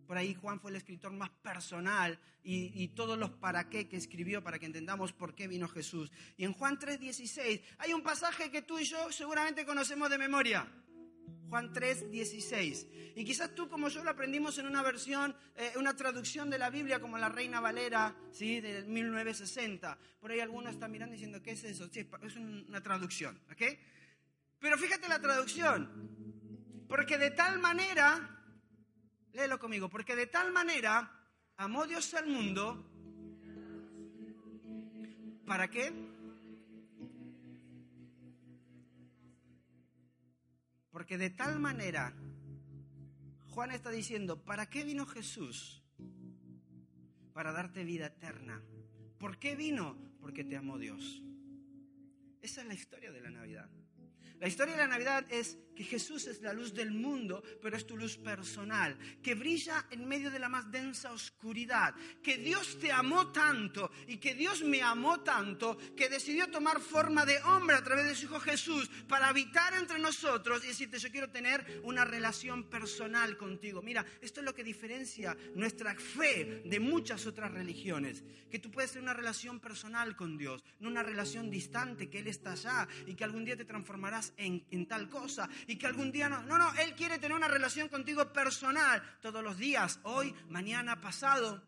Por 0.07 0.17
ahí 0.17 0.35
Juan 0.35 0.61
fue 0.61 0.71
el 0.71 0.77
escritor 0.77 1.13
más 1.13 1.31
personal 1.31 2.19
y, 2.43 2.83
y, 2.83 2.89
todos 2.89 3.17
los 3.17 3.31
para 3.31 3.69
qué 3.69 3.89
que 3.89 3.97
escribió 3.97 4.43
para 4.43 4.59
que 4.59 4.67
entendamos 4.67 5.13
por 5.13 5.35
qué 5.35 5.47
vino 5.47 5.69
Jesús. 5.69 6.11
Y 6.37 6.45
en 6.45 6.53
Juan 6.53 6.79
3:16 6.79 7.63
hay 7.79 7.93
un 7.93 8.03
pasaje 8.03 8.51
que 8.51 8.63
tú 8.63 8.79
y 8.79 8.85
yo 8.85 9.13
seguramente 9.13 9.65
conocemos 9.65 10.11
de 10.11 10.19
memoria. 10.19 10.67
Juan 11.51 11.73
3, 11.73 12.11
16. 12.11 12.87
Y 13.17 13.25
quizás 13.25 13.55
tú 13.55 13.69
como 13.69 13.89
yo 13.89 14.05
lo 14.05 14.11
aprendimos 14.11 14.57
en 14.59 14.67
una 14.67 14.83
versión, 14.83 15.35
eh, 15.57 15.73
una 15.77 15.97
traducción 15.97 16.49
de 16.49 16.59
la 16.59 16.71
Biblia 16.71 17.01
como 17.01 17.19
la 17.19 17.29
Reina 17.29 17.61
Valera, 17.61 18.15
¿sí? 18.31 18.61
De 18.61 18.85
1960. 18.85 19.99
Por 20.21 20.31
ahí 20.31 20.39
algunos 20.39 20.73
están 20.73 20.93
mirando 20.93 21.13
diciendo, 21.13 21.43
¿qué 21.43 21.51
es 21.51 21.65
eso? 21.65 21.89
Sí, 21.93 22.09
es 22.23 22.37
una 22.37 22.81
traducción, 22.81 23.39
¿ok? 23.51 23.63
Pero 24.61 24.79
fíjate 24.79 25.09
la 25.09 25.21
traducción. 25.21 26.87
Porque 26.89 27.19
de 27.19 27.33
tal 27.33 27.59
manera, 27.59 28.43
léelo 29.33 29.59
conmigo, 29.59 29.89
porque 29.89 30.15
de 30.15 30.29
tal 30.29 30.53
manera 30.53 31.11
amó 31.57 31.87
Dios 31.87 32.15
al 32.15 32.27
mundo. 32.27 32.87
¿Para 35.47 35.69
qué? 35.69 35.93
Porque 40.91 41.19
de 41.19 41.31
tal 41.31 41.59
manera, 41.59 42.15
Juan 43.51 43.71
está 43.71 43.91
diciendo, 43.91 44.45
¿para 44.45 44.67
qué 44.67 44.85
vino 44.85 45.07
Jesús? 45.07 45.83
Para 47.33 47.53
darte 47.53 47.85
vida 47.85 48.07
eterna. 48.07 48.63
¿Por 49.19 49.39
qué 49.39 49.55
vino? 49.55 49.97
Porque 50.21 50.45
te 50.45 50.57
amó 50.57 50.79
Dios. 50.79 51.23
Esa 52.43 52.63
es 52.63 52.67
la 52.67 52.75
historia 52.75 53.13
de 53.13 53.21
la 53.21 53.31
Navidad. 53.31 53.71
La 54.41 54.49
historia 54.49 54.75
de 54.75 54.81
la 54.81 54.89
Navidad 54.89 55.27
es 55.31 55.59
que 55.77 55.85
Jesús 55.85 56.27
es 56.27 56.41
la 56.41 56.53
luz 56.53 56.75
del 56.75 56.91
mundo, 56.91 57.43
pero 57.61 57.77
es 57.77 57.87
tu 57.87 57.97
luz 57.97 58.17
personal, 58.17 58.99
que 59.23 59.35
brilla 59.35 59.87
en 59.91 60.07
medio 60.07 60.31
de 60.31 60.39
la 60.39 60.49
más 60.49 60.71
densa 60.71 61.13
oscuridad, 61.13 61.95
que 62.23 62.39
Dios 62.39 62.79
te 62.79 62.91
amó 62.91 63.33
tanto 63.33 63.91
y 64.07 64.17
que 64.17 64.35
Dios 64.35 64.63
me 64.63 64.83
amó 64.83 65.21
tanto, 65.21 65.79
que 65.97 66.09
decidió 66.09 66.51
tomar 66.51 66.81
forma 66.81 67.25
de 67.25 67.39
hombre 67.43 67.77
a 67.77 67.85
través 67.85 68.07
de 68.07 68.15
su 68.15 68.27
Hijo 68.27 68.41
Jesús 68.41 68.91
para 69.09 69.29
habitar 69.29 69.75
entre 69.75 69.99
nosotros 69.99 70.65
y 70.65 70.69
decirte, 70.69 70.99
yo 70.99 71.11
quiero 71.11 71.31
tener 71.31 71.81
una 71.85 72.05
relación 72.05 72.65
personal 72.65 73.37
contigo. 73.37 73.83
Mira, 73.83 74.05
esto 74.23 74.41
es 74.41 74.47
lo 74.47 74.55
que 74.55 74.65
diferencia 74.65 75.37
nuestra 75.55 75.95
fe 75.95 76.63
de 76.65 76.81
muchas 76.81 77.27
otras 77.27 77.53
religiones, 77.53 78.23
que 78.51 78.59
tú 78.59 78.71
puedes 78.71 78.93
tener 78.93 79.05
una 79.05 79.15
relación 79.15 79.61
personal 79.61 80.17
con 80.17 80.37
Dios, 80.37 80.65
no 80.79 80.89
una 80.89 81.03
relación 81.03 81.51
distante, 81.51 82.09
que 82.09 82.21
Él 82.21 82.29
está 82.29 82.53
allá 82.53 82.89
y 83.07 83.15
que 83.15 83.25
algún 83.25 83.45
día 83.45 83.57
te 83.57 83.65
transformarás 83.65 84.30
en, 84.37 84.65
en 84.71 84.87
tal 84.87 85.09
cosa 85.09 85.49
y 85.67 85.77
que 85.77 85.87
algún 85.87 86.13
día 86.13 86.29
no. 86.29 86.43
No, 86.43 86.59
no, 86.59 86.73
Él 86.75 86.95
quiere 86.95 87.19
tener 87.19 87.37
una 87.37 87.49
relación 87.49 87.89
contigo 87.89 88.33
personal 88.33 89.03
todos 89.21 89.43
los 89.43 89.59
días, 89.59 90.01
hoy, 90.03 90.35
mañana, 90.49 91.01
pasado. 91.01 91.63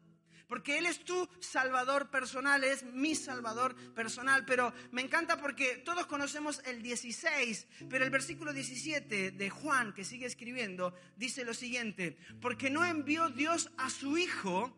Porque 0.53 0.77
Él 0.77 0.85
es 0.85 1.03
tu 1.03 1.27
salvador 1.41 2.11
personal, 2.11 2.63
es 2.63 2.85
mi 2.85 3.15
salvador 3.15 3.75
personal. 3.95 4.45
Pero 4.45 4.75
me 4.91 5.01
encanta 5.01 5.39
porque 5.39 5.79
todos 5.79 6.07
conocemos 6.07 6.61
el 6.67 6.83
16, 6.83 7.69
pero 7.89 8.05
el 8.05 8.11
versículo 8.11 8.53
17 8.53 9.31
de 9.31 9.51
Juan, 9.51 9.95
que 9.95 10.05
sigue 10.05 10.27
escribiendo, 10.27 10.95
dice 11.17 11.47
lo 11.47 11.55
siguiente, 11.55 12.19
porque 12.43 12.69
no 12.69 12.85
envió 12.85 13.31
Dios 13.31 13.71
a 13.79 13.89
su 13.89 14.19
Hijo 14.19 14.77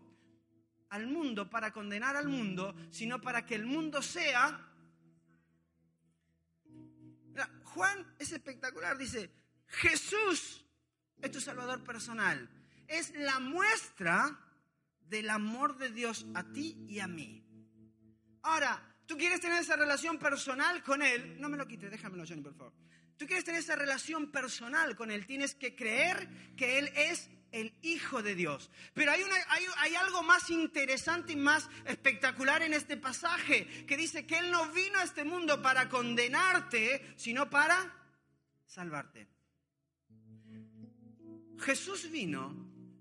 al 0.90 1.08
mundo 1.08 1.50
para 1.50 1.72
condenar 1.72 2.14
al 2.14 2.28
mundo, 2.28 2.76
sino 2.90 3.20
para 3.20 3.44
que 3.44 3.56
el 3.56 3.66
mundo 3.66 4.00
sea 4.00 4.73
Juan 7.74 8.06
es 8.20 8.30
espectacular, 8.30 8.96
dice, 8.96 9.30
Jesús 9.66 10.64
es 11.20 11.30
tu 11.32 11.40
Salvador 11.40 11.82
personal. 11.82 12.48
Es 12.86 13.12
la 13.16 13.40
muestra 13.40 14.38
del 15.00 15.28
amor 15.28 15.76
de 15.76 15.90
Dios 15.90 16.24
a 16.34 16.44
ti 16.44 16.86
y 16.88 17.00
a 17.00 17.08
mí. 17.08 17.42
Ahora, 18.42 18.80
tú 19.06 19.16
quieres 19.16 19.40
tener 19.40 19.60
esa 19.60 19.74
relación 19.74 20.18
personal 20.18 20.84
con 20.84 21.02
Él, 21.02 21.40
no 21.40 21.48
me 21.48 21.56
lo 21.56 21.66
quites, 21.66 21.90
déjamelo, 21.90 22.24
Johnny, 22.24 22.42
por 22.42 22.54
favor. 22.54 22.72
Tú 23.16 23.26
quieres 23.26 23.44
tener 23.44 23.60
esa 23.60 23.74
relación 23.74 24.30
personal 24.30 24.94
con 24.94 25.10
Él, 25.10 25.26
tienes 25.26 25.56
que 25.56 25.74
creer 25.74 26.28
que 26.56 26.78
Él 26.78 26.92
es 26.94 27.28
el 27.54 27.72
Hijo 27.82 28.22
de 28.22 28.34
Dios. 28.34 28.70
Pero 28.92 29.12
hay, 29.12 29.94
algo 29.94 30.22
más 30.22 30.50
interesante 30.50 31.32
y 31.32 31.36
más 31.36 31.70
espectacular 31.86 32.62
en 32.62 32.74
este 32.74 32.96
pasaje, 32.96 33.86
que 33.86 33.96
dice 33.96 34.26
que 34.26 34.38
Él 34.38 34.50
no 34.50 34.70
vino 34.72 34.98
a 34.98 35.04
este 35.04 35.24
mundo 35.24 35.62
para 35.62 35.88
condenarte, 35.88 37.14
sino 37.16 37.48
para 37.48 37.76
salvarte. 38.66 39.28
Jesús 41.60 42.10
vino 42.10 42.52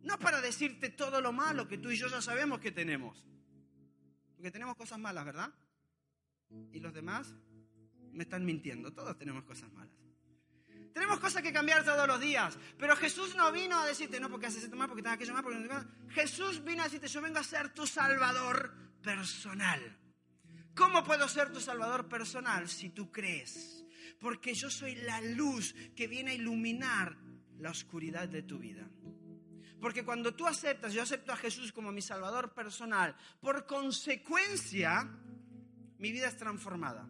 no 0.03 0.19
para 0.19 0.39
decirte 0.39 0.89
todo 0.89 1.19
lo 1.19 1.33
malo 1.33 1.67
que 1.67 1.79
tú 1.79 1.89
y 1.89 1.97
yo 1.97 2.07
ya 2.07 2.21
sabemos 2.21 2.59
que 2.59 2.71
tenemos. 2.71 3.25
Porque 4.35 4.51
tenemos 4.51 4.75
cosas 4.75 4.99
malas, 4.99 5.25
¿verdad? 5.25 5.51
Y 6.71 6.79
los 6.79 6.93
demás 6.93 7.33
me 8.11 8.23
están 8.23 8.45
mintiendo. 8.45 8.93
Todos 8.93 9.17
tenemos 9.17 9.43
cosas 9.45 9.71
malas. 9.71 10.02
Tenemos 10.93 11.19
cosas 11.19 11.41
que 11.41 11.51
cambiar 11.51 11.83
todos 11.83 12.07
los 12.07 12.19
días. 12.19 12.57
Pero 12.77 12.95
Jesús 12.95 13.35
no 13.35 13.51
vino 13.51 13.79
a 13.79 13.85
decirte, 13.85 14.19
no, 14.19 14.29
porque 14.29 14.45
haces 14.45 14.63
esto 14.63 14.75
mal, 14.75 14.87
porque 14.87 15.01
tengas 15.01 15.17
que 15.17 15.25
llamar, 15.25 15.43
porque 15.43 15.67
Jesús 16.09 16.63
vino 16.63 16.81
a 16.81 16.85
decirte, 16.85 17.07
yo 17.07 17.21
vengo 17.21 17.39
a 17.39 17.43
ser 17.43 17.73
tu 17.73 17.87
salvador 17.87 18.73
personal. 19.01 19.99
¿Cómo 20.75 21.03
puedo 21.03 21.27
ser 21.27 21.51
tu 21.51 21.59
salvador 21.59 22.07
personal 22.07 22.69
si 22.69 22.89
tú 22.89 23.11
crees? 23.11 23.85
Porque 24.19 24.53
yo 24.53 24.69
soy 24.69 24.95
la 24.95 25.21
luz 25.21 25.75
que 25.95 26.07
viene 26.07 26.31
a 26.31 26.35
iluminar 26.35 27.17
la 27.59 27.71
oscuridad 27.71 28.27
de 28.27 28.43
tu 28.43 28.59
vida. 28.59 28.87
Porque 29.79 30.05
cuando 30.05 30.33
tú 30.33 30.47
aceptas, 30.47 30.93
yo 30.93 31.01
acepto 31.01 31.31
a 31.31 31.37
Jesús 31.37 31.73
como 31.73 31.91
mi 31.91 32.01
salvador 32.01 32.53
personal, 32.53 33.15
por 33.41 33.65
consecuencia, 33.65 35.09
mi 35.97 36.11
vida 36.11 36.27
es 36.27 36.37
transformada. 36.37 37.09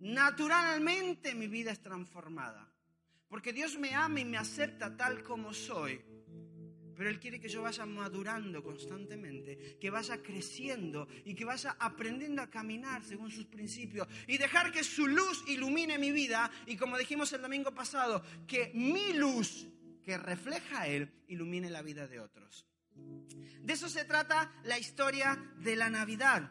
Naturalmente 0.00 1.34
mi 1.34 1.46
vida 1.46 1.72
es 1.72 1.80
transformada. 1.80 2.70
Porque 3.28 3.52
Dios 3.52 3.78
me 3.78 3.94
ama 3.94 4.20
y 4.20 4.24
me 4.24 4.38
acepta 4.38 4.96
tal 4.96 5.22
como 5.22 5.54
soy. 5.54 6.00
Pero 6.96 7.08
Él 7.08 7.20
quiere 7.20 7.40
que 7.40 7.48
yo 7.48 7.62
vaya 7.62 7.86
madurando 7.86 8.62
constantemente, 8.62 9.78
que 9.80 9.88
vaya 9.88 10.22
creciendo 10.22 11.08
y 11.24 11.34
que 11.34 11.46
vaya 11.46 11.76
aprendiendo 11.78 12.42
a 12.42 12.50
caminar 12.50 13.02
según 13.02 13.30
sus 13.30 13.46
principios 13.46 14.06
y 14.26 14.36
dejar 14.36 14.70
que 14.70 14.84
su 14.84 15.06
luz 15.06 15.44
ilumine 15.46 15.96
mi 15.96 16.12
vida 16.12 16.50
y 16.66 16.76
como 16.76 16.98
dijimos 16.98 17.32
el 17.32 17.40
domingo 17.40 17.72
pasado, 17.72 18.22
que 18.46 18.70
mi 18.74 19.14
luz 19.14 19.66
que 20.02 20.18
refleja 20.18 20.82
a 20.82 20.88
Él 20.88 21.10
ilumine 21.28 21.70
la 21.70 21.80
vida 21.80 22.06
de 22.06 22.20
otros. 22.20 22.66
De 23.62 23.72
eso 23.72 23.88
se 23.88 24.04
trata 24.04 24.52
la 24.64 24.78
historia 24.78 25.38
de 25.58 25.76
la 25.76 25.88
Navidad. 25.88 26.50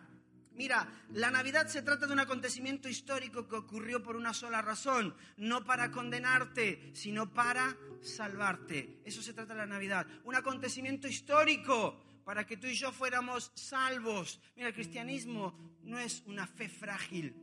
Mira, 0.59 0.85
la 1.13 1.31
Navidad 1.31 1.67
se 1.67 1.83
trata 1.83 2.05
de 2.05 2.11
un 2.11 2.19
acontecimiento 2.19 2.89
histórico 2.89 3.47
que 3.47 3.55
ocurrió 3.55 4.03
por 4.03 4.17
una 4.17 4.33
sola 4.33 4.61
razón, 4.61 5.15
no 5.37 5.63
para 5.63 5.89
condenarte, 5.89 6.91
sino 6.93 7.33
para 7.33 7.77
salvarte. 8.01 8.99
Eso 9.05 9.21
se 9.21 9.33
trata 9.33 9.53
de 9.53 9.59
la 9.59 9.65
Navidad, 9.65 10.05
un 10.25 10.35
acontecimiento 10.35 11.07
histórico 11.07 12.03
para 12.25 12.45
que 12.45 12.57
tú 12.57 12.67
y 12.67 12.73
yo 12.73 12.91
fuéramos 12.91 13.53
salvos. 13.55 14.41
Mira, 14.57 14.67
el 14.67 14.73
cristianismo 14.73 15.77
no 15.83 15.97
es 15.97 16.23
una 16.25 16.45
fe 16.45 16.67
frágil. 16.67 17.33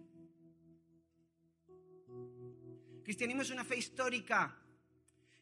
El 2.98 3.02
cristianismo 3.02 3.40
es 3.40 3.50
una 3.50 3.64
fe 3.64 3.78
histórica. 3.78 4.58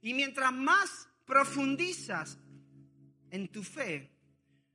Y 0.01 0.15
mientras 0.15 0.53
más 0.53 1.09
profundizas 1.25 2.39
en 3.33 3.49
tu 3.49 3.65
fe, 3.65 4.13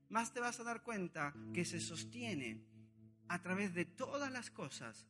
más 0.09 0.33
te 0.33 0.41
vas 0.41 0.59
a 0.59 0.65
dar 0.65 0.83
cuenta 0.83 1.33
que 1.53 1.63
se 1.63 1.79
sostiene 1.79 2.67
a 3.29 3.41
través 3.41 3.73
de 3.73 3.85
todas 3.85 4.31
las 4.31 4.49
cosas, 4.49 5.07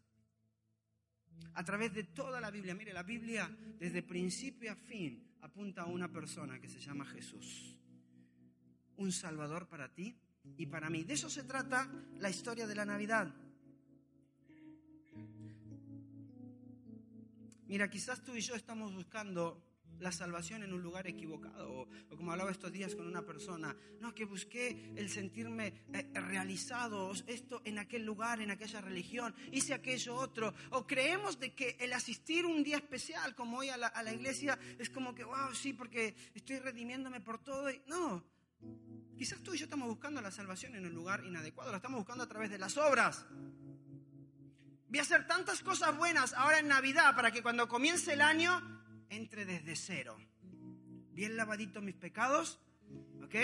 a 1.53 1.63
través 1.63 1.93
de 1.93 2.03
toda 2.03 2.39
la 2.39 2.51
Biblia. 2.51 2.75
Mire, 2.75 2.93
la 2.93 3.03
Biblia 3.03 3.49
desde 3.79 4.03
principio 4.03 4.71
a 4.71 4.75
fin 4.75 5.36
apunta 5.41 5.84
a 5.84 5.86
una 5.86 6.12
persona 6.12 6.60
que 6.60 6.69
se 6.69 6.79
llama 6.79 7.05
Jesús, 7.05 7.77
un 8.97 9.12
Salvador 9.12 9.67
para 9.67 9.93
ti 9.93 10.15
y 10.58 10.65
para 10.65 10.89
mí. 10.89 11.03
De 11.03 11.13
eso 11.13 11.29
se 11.29 11.43
trata 11.43 11.89
la 12.17 12.29
historia 12.29 12.67
de 12.67 12.75
la 12.75 12.86
Navidad. 12.86 13.34
Mira, 17.67 17.89
quizás 17.89 18.23
tú 18.23 18.36
y 18.36 18.41
yo 18.41 18.55
estamos 18.55 18.93
buscando 18.93 19.68
la 19.99 20.12
salvación 20.12 20.63
en 20.63 20.73
un 20.73 20.81
lugar 20.81 21.07
equivocado. 21.07 21.88
O, 22.09 22.17
como 22.17 22.31
hablaba 22.31 22.51
estos 22.51 22.71
días 22.71 22.95
con 22.95 23.07
una 23.07 23.25
persona, 23.25 23.75
no, 23.99 24.13
que 24.13 24.25
busqué 24.25 24.93
el 24.95 25.09
sentirme 25.09 25.73
eh, 25.93 26.09
realizado, 26.13 27.12
esto 27.27 27.62
en 27.65 27.79
aquel 27.79 28.05
lugar, 28.05 28.41
en 28.41 28.51
aquella 28.51 28.81
religión, 28.81 29.33
hice 29.51 29.73
aquello 29.73 30.15
otro. 30.15 30.53
O 30.71 30.88
creemos 30.88 31.39
de 31.39 31.53
que 31.53 31.77
el 31.79 31.93
asistir 31.93 32.45
un 32.45 32.63
día 32.63 32.77
especial 32.77 33.35
como 33.35 33.59
hoy 33.59 33.69
a 33.69 33.77
la, 33.77 34.13
iglesia 34.13 34.57
es 34.77 34.89
como 34.89 35.13
que, 35.13 35.23
wow, 35.23 35.53
sí, 35.53 35.73
porque 35.73 36.15
estoy 36.33 36.59
redimiéndome 36.59 37.21
por 37.21 37.39
todo. 37.39 37.69
Y, 37.69 37.81
no, 37.88 38.23
quizás 39.17 39.41
tú 39.41 39.53
y 39.53 39.57
yo 39.57 39.65
estamos 39.65 39.88
buscando 39.88 40.21
la 40.21 40.31
salvación 40.31 40.75
en 40.75 40.85
un 40.85 40.93
lugar 40.93 41.23
inadecuado, 41.25 41.71
la 41.71 41.77
estamos 41.77 41.99
buscando 41.99 42.23
a 42.23 42.27
través 42.27 42.49
de 42.49 42.57
las 42.57 42.77
obras. 42.77 43.25
Voy 44.89 44.97
a 44.97 45.03
hacer 45.03 45.27
tantas 45.27 45.62
cosas 45.62 45.95
buenas 45.95 46.33
ahora 46.33 46.59
en 46.59 46.67
Navidad 46.67 47.15
para 47.15 47.29
que 47.29 47.43
cuando 47.43 47.67
comience 47.67 48.13
el 48.13 48.21
año 48.21 48.78
entre 49.10 49.45
desde 49.45 49.76
cero. 49.76 50.17
Bien 51.12 51.36
lavadito 51.36 51.82
mis 51.82 51.95
pecados, 51.95 52.60
¿ok? 53.24 53.36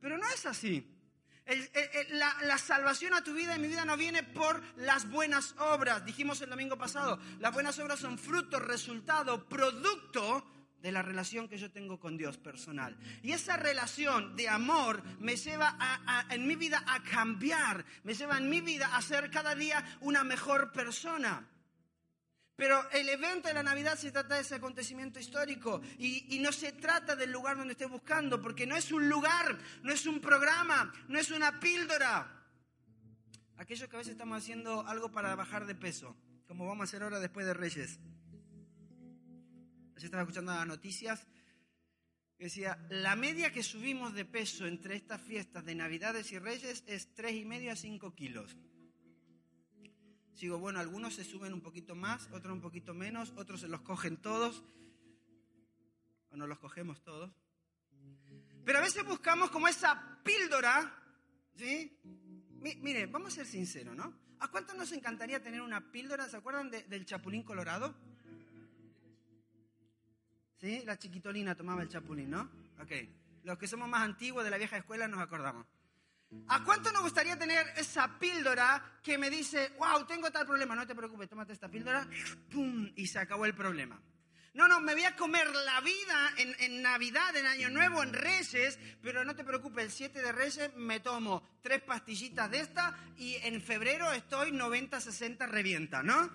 Pero 0.00 0.18
no 0.18 0.28
es 0.28 0.46
así. 0.46 0.86
la, 2.10 2.36
la, 2.42 2.58
salvación 2.58 3.14
a 3.14 3.22
tu 3.22 3.34
vida 3.34 3.56
y 3.56 3.60
mi 3.60 3.68
vida 3.68 3.84
no 3.84 3.96
viene 3.96 4.22
por 4.22 4.62
las 4.76 5.08
buenas 5.10 5.54
obras. 5.58 6.04
Dijimos 6.04 6.40
el 6.40 6.50
domingo 6.50 6.76
pasado, 6.76 7.18
las 7.38 7.52
buenas 7.52 7.78
obras 7.78 8.00
son 8.00 8.18
fruto, 8.18 8.58
resultado, 8.58 9.48
producto 9.48 10.44
de 10.82 10.92
la 10.92 11.00
relación 11.00 11.48
que 11.48 11.56
yo 11.56 11.70
tengo 11.70 11.98
con 11.98 12.18
Dios 12.18 12.36
personal. 12.36 12.96
Y 13.22 13.32
esa 13.32 13.56
relación 13.56 14.34
de 14.36 14.48
amor 14.48 15.02
me 15.20 15.36
lleva 15.36 15.78
en 16.28 16.46
mi 16.46 16.56
vida 16.56 16.82
a 16.86 17.02
cambiar, 17.04 17.84
me 18.02 18.14
lleva 18.14 18.36
en 18.36 18.50
mi 18.50 18.60
vida 18.60 18.96
a 18.96 19.00
ser 19.00 19.30
cada 19.30 19.54
día 19.54 19.98
una 20.00 20.24
mejor 20.24 20.72
persona. 20.72 21.48
Pero 22.62 22.88
el 22.92 23.08
evento 23.08 23.48
de 23.48 23.54
la 23.54 23.62
Navidad 23.64 23.98
se 23.98 24.12
trata 24.12 24.36
de 24.36 24.42
ese 24.42 24.54
acontecimiento 24.54 25.18
histórico 25.18 25.82
y, 25.98 26.38
no 26.38 26.52
se 26.52 26.70
trata 26.70 27.16
del 27.16 27.32
lugar 27.32 27.56
donde 27.56 27.72
esté 27.72 27.86
buscando, 27.86 28.40
porque 28.40 28.68
no 28.68 28.76
es 28.76 28.92
un 28.92 29.08
lugar, 29.08 29.58
no 29.82 29.92
es 29.92 30.06
un 30.06 30.20
programa, 30.20 30.92
no 31.08 31.18
es 31.18 31.32
una 31.32 31.58
píldora. 31.58 32.46
Aquellos 33.56 33.88
que 33.88 33.96
a 33.96 33.98
veces 33.98 34.12
estamos 34.12 34.38
haciendo 34.38 34.86
algo 34.86 35.10
para 35.10 35.34
bajar 35.34 35.66
de 35.66 35.74
peso, 35.74 36.16
como 36.46 36.64
vamos 36.64 36.82
a 36.82 36.84
hacer 36.84 37.02
ahora 37.02 37.18
después 37.18 37.46
de 37.46 37.54
Reyes. 37.54 37.98
Ayer 39.96 40.04
estaba 40.04 40.22
escuchando 40.22 40.54
las 40.54 40.64
noticias 40.64 41.26
que 42.38 42.44
decía, 42.44 42.78
la 42.90 43.16
media 43.16 43.50
que 43.50 43.64
subimos 43.64 44.14
de 44.14 44.24
peso 44.24 44.68
entre 44.68 44.94
estas 44.94 45.20
fiestas 45.20 45.64
de 45.64 45.74
Navidades 45.74 46.30
y 46.30 46.38
Reyes 46.38 46.84
es 46.86 47.12
tres 47.12 47.34
y 47.34 47.44
medio 47.44 47.72
a 47.72 47.76
5 47.76 48.14
kilos. 48.14 48.56
Sigo, 50.34 50.58
bueno, 50.58 50.80
algunos 50.80 51.14
se 51.14 51.24
suben 51.24 51.52
un 51.52 51.60
poquito 51.60 51.94
más, 51.94 52.28
otros 52.32 52.52
un 52.52 52.60
poquito 52.60 52.94
menos, 52.94 53.32
otros 53.36 53.60
se 53.60 53.68
los 53.68 53.82
cogen 53.82 54.16
todos, 54.16 54.64
o 56.30 56.36
no 56.36 56.46
los 56.46 56.58
cogemos 56.58 57.02
todos. 57.02 57.30
Pero 58.64 58.78
a 58.78 58.82
veces 58.82 59.04
buscamos 59.04 59.50
como 59.50 59.68
esa 59.68 60.20
píldora, 60.24 60.94
¿sí? 61.56 61.98
mire, 62.80 63.06
vamos 63.06 63.32
a 63.32 63.36
ser 63.36 63.46
sinceros, 63.46 63.96
¿no? 63.96 64.14
¿A 64.38 64.48
cuánto 64.48 64.74
nos 64.74 64.90
encantaría 64.92 65.42
tener 65.42 65.60
una 65.60 65.92
píldora? 65.92 66.28
¿Se 66.28 66.36
acuerdan 66.36 66.70
del 66.70 67.04
chapulín 67.04 67.42
colorado? 67.42 67.94
¿Sí? 70.56 70.82
La 70.84 70.98
chiquitolina 70.98 71.54
tomaba 71.54 71.82
el 71.82 71.88
chapulín, 71.88 72.30
¿no? 72.30 72.50
Ok. 72.80 72.92
Los 73.44 73.58
que 73.58 73.68
somos 73.68 73.88
más 73.88 74.02
antiguos 74.02 74.44
de 74.44 74.50
la 74.50 74.58
vieja 74.58 74.76
escuela 74.76 75.06
nos 75.06 75.20
acordamos. 75.20 75.66
¿A 76.48 76.64
cuánto 76.64 76.90
nos 76.92 77.02
gustaría 77.02 77.38
tener 77.38 77.66
esa 77.76 78.18
píldora 78.18 78.98
que 79.02 79.18
me 79.18 79.30
dice, 79.30 79.72
wow, 79.78 80.04
tengo 80.06 80.30
tal 80.30 80.46
problema? 80.46 80.74
No 80.74 80.86
te 80.86 80.94
preocupes, 80.94 81.28
tómate 81.28 81.52
esta 81.52 81.68
píldora, 81.68 82.06
¡pum! 82.50 82.90
Y 82.96 83.06
se 83.06 83.18
acabó 83.18 83.44
el 83.46 83.54
problema. 83.54 84.00
No, 84.54 84.68
no, 84.68 84.80
me 84.80 84.92
voy 84.92 85.04
a 85.04 85.16
comer 85.16 85.46
la 85.54 85.80
vida 85.80 86.32
en, 86.36 86.54
en, 86.58 86.82
Navidad, 86.82 87.34
en 87.36 87.46
Año 87.46 87.70
Nuevo, 87.70 88.02
en 88.02 88.12
Reyes, 88.12 88.78
pero 89.00 89.24
no 89.24 89.34
te 89.34 89.44
preocupes, 89.44 89.84
el 89.84 89.90
7 89.90 90.20
de 90.20 90.32
Reyes 90.32 90.76
me 90.76 91.00
tomo 91.00 91.42
tres 91.62 91.80
pastillitas 91.80 92.50
de 92.50 92.60
esta 92.60 92.94
y 93.16 93.36
en 93.36 93.62
febrero 93.62 94.12
estoy 94.12 94.52
90, 94.52 95.00
60 95.00 95.46
revienta, 95.46 96.02
¿no? 96.02 96.30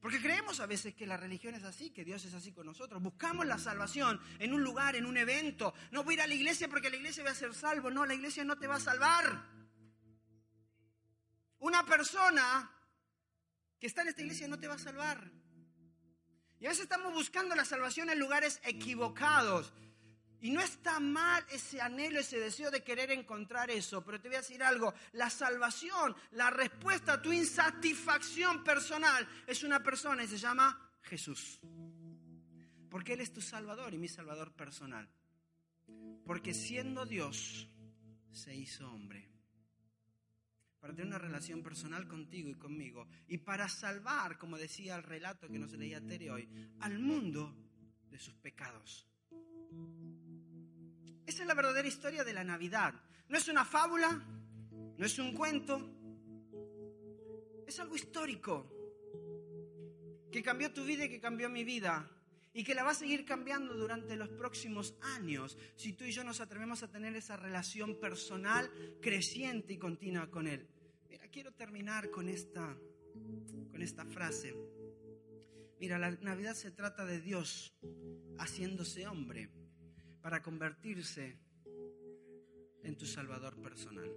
Porque 0.00 0.20
creemos 0.20 0.60
a 0.60 0.66
veces 0.66 0.94
que 0.94 1.06
la 1.06 1.16
religión 1.16 1.54
es 1.54 1.64
así, 1.64 1.90
que 1.90 2.04
Dios 2.04 2.24
es 2.24 2.34
así 2.34 2.52
con 2.52 2.66
nosotros. 2.66 3.02
Buscamos 3.02 3.46
la 3.46 3.58
salvación 3.58 4.20
en 4.38 4.52
un 4.52 4.62
lugar, 4.62 4.94
en 4.94 5.06
un 5.06 5.16
evento. 5.16 5.74
No 5.90 6.04
voy 6.04 6.14
a 6.14 6.16
ir 6.16 6.20
a 6.22 6.26
la 6.26 6.34
iglesia 6.34 6.68
porque 6.68 6.90
la 6.90 6.96
iglesia 6.96 7.24
va 7.24 7.30
a 7.30 7.34
ser 7.34 7.54
salvo. 7.54 7.90
No, 7.90 8.06
la 8.06 8.14
iglesia 8.14 8.44
no 8.44 8.56
te 8.56 8.66
va 8.66 8.76
a 8.76 8.80
salvar. 8.80 9.44
Una 11.58 11.84
persona 11.84 12.70
que 13.80 13.86
está 13.86 14.02
en 14.02 14.08
esta 14.08 14.22
iglesia 14.22 14.48
no 14.48 14.58
te 14.58 14.68
va 14.68 14.74
a 14.74 14.78
salvar. 14.78 15.30
Y 16.58 16.66
a 16.66 16.68
veces 16.70 16.84
estamos 16.84 17.12
buscando 17.12 17.54
la 17.54 17.64
salvación 17.64 18.08
en 18.10 18.18
lugares 18.18 18.60
equivocados. 18.64 19.72
Y 20.40 20.50
no 20.50 20.60
está 20.60 21.00
mal 21.00 21.44
ese 21.50 21.80
anhelo, 21.80 22.20
ese 22.20 22.38
deseo 22.38 22.70
de 22.70 22.82
querer 22.82 23.10
encontrar 23.10 23.70
eso, 23.70 24.04
pero 24.04 24.20
te 24.20 24.28
voy 24.28 24.36
a 24.36 24.40
decir 24.40 24.62
algo, 24.62 24.92
la 25.12 25.30
salvación, 25.30 26.14
la 26.32 26.50
respuesta 26.50 27.14
a 27.14 27.22
tu 27.22 27.32
insatisfacción 27.32 28.62
personal 28.62 29.26
es 29.46 29.62
una 29.62 29.82
persona 29.82 30.24
y 30.24 30.28
se 30.28 30.36
llama 30.36 30.90
Jesús. 31.02 31.58
Porque 32.90 33.14
Él 33.14 33.20
es 33.20 33.32
tu 33.32 33.40
Salvador 33.40 33.94
y 33.94 33.98
mi 33.98 34.08
Salvador 34.08 34.52
personal. 34.52 35.08
Porque 36.24 36.52
siendo 36.52 37.06
Dios, 37.06 37.68
se 38.30 38.54
hizo 38.54 38.90
hombre. 38.90 39.28
Para 40.80 40.94
tener 40.94 41.08
una 41.08 41.18
relación 41.18 41.62
personal 41.62 42.06
contigo 42.06 42.50
y 42.50 42.54
conmigo. 42.54 43.08
Y 43.28 43.38
para 43.38 43.68
salvar, 43.68 44.38
como 44.38 44.58
decía 44.58 44.96
el 44.96 45.02
relato 45.02 45.48
que 45.48 45.58
nos 45.58 45.72
leía 45.72 46.00
Tere 46.00 46.30
hoy, 46.30 46.48
al 46.80 46.98
mundo 46.98 47.56
de 48.10 48.18
sus 48.18 48.34
pecados. 48.34 49.08
Esa 51.26 51.42
es 51.42 51.48
la 51.48 51.54
verdadera 51.54 51.88
historia 51.88 52.22
de 52.22 52.32
la 52.32 52.44
Navidad. 52.44 52.94
No 53.28 53.36
es 53.36 53.48
una 53.48 53.64
fábula, 53.64 54.24
no 54.96 55.04
es 55.04 55.18
un 55.18 55.32
cuento, 55.32 55.90
es 57.66 57.80
algo 57.80 57.96
histórico 57.96 58.72
que 60.30 60.42
cambió 60.42 60.72
tu 60.72 60.84
vida 60.84 61.04
y 61.04 61.08
que 61.08 61.20
cambió 61.20 61.48
mi 61.48 61.64
vida 61.64 62.08
y 62.52 62.62
que 62.62 62.74
la 62.74 62.84
va 62.84 62.92
a 62.92 62.94
seguir 62.94 63.24
cambiando 63.24 63.74
durante 63.74 64.16
los 64.16 64.28
próximos 64.28 64.94
años 65.16 65.58
si 65.74 65.92
tú 65.92 66.04
y 66.04 66.12
yo 66.12 66.22
nos 66.22 66.40
atrevemos 66.40 66.82
a 66.82 66.90
tener 66.90 67.14
esa 67.16 67.36
relación 67.36 67.98
personal 67.98 68.70
creciente 69.02 69.74
y 69.74 69.78
continua 69.78 70.30
con 70.30 70.46
Él. 70.46 70.66
Mira, 71.10 71.28
quiero 71.28 71.52
terminar 71.52 72.10
con 72.10 72.28
esta, 72.28 72.76
con 73.70 73.82
esta 73.82 74.04
frase. 74.04 74.54
Mira, 75.80 75.98
la 75.98 76.12
Navidad 76.12 76.54
se 76.54 76.70
trata 76.70 77.04
de 77.04 77.20
Dios 77.20 77.74
haciéndose 78.38 79.06
hombre 79.08 79.50
para 80.26 80.42
convertirse 80.42 81.38
en 82.82 82.96
tu 82.96 83.06
Salvador 83.06 83.62
personal. 83.62 84.12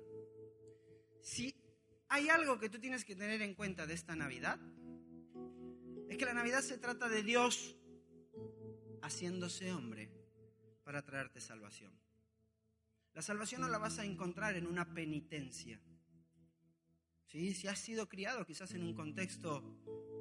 Si 1.22 1.53
hay 2.07 2.30
algo 2.30 2.57
que 2.57 2.68
tú 2.68 2.80
tienes 2.80 3.05
que 3.05 3.16
tener 3.16 3.43
en 3.43 3.53
cuenta 3.53 3.86
de 3.86 3.93
esta 3.93 4.16
Navidad, 4.16 4.60
es 6.10 6.18
que 6.18 6.26
la 6.26 6.34
Navidad 6.34 6.62
se 6.62 6.80
trata 6.80 7.10
de 7.10 7.22
Dios 7.22 7.78
haciéndose 9.03 9.72
hombre 9.72 10.12
para 10.84 11.05
traerte 11.05 11.41
salvación. 11.41 11.93
La 13.14 13.22
salvación 13.22 13.62
no 13.62 13.68
la 13.68 13.78
vas 13.78 13.99
a 13.99 14.03
encontrar 14.03 14.55
en 14.55 14.66
una 14.66 14.91
penitencia. 14.91 15.80
¿Sí? 17.28 17.53
Si 17.53 17.68
has 17.68 17.78
sido 17.78 18.10
criado 18.10 18.47
quizás 18.47 18.74
en 18.74 18.82
un 18.82 18.95
contexto 18.95 19.64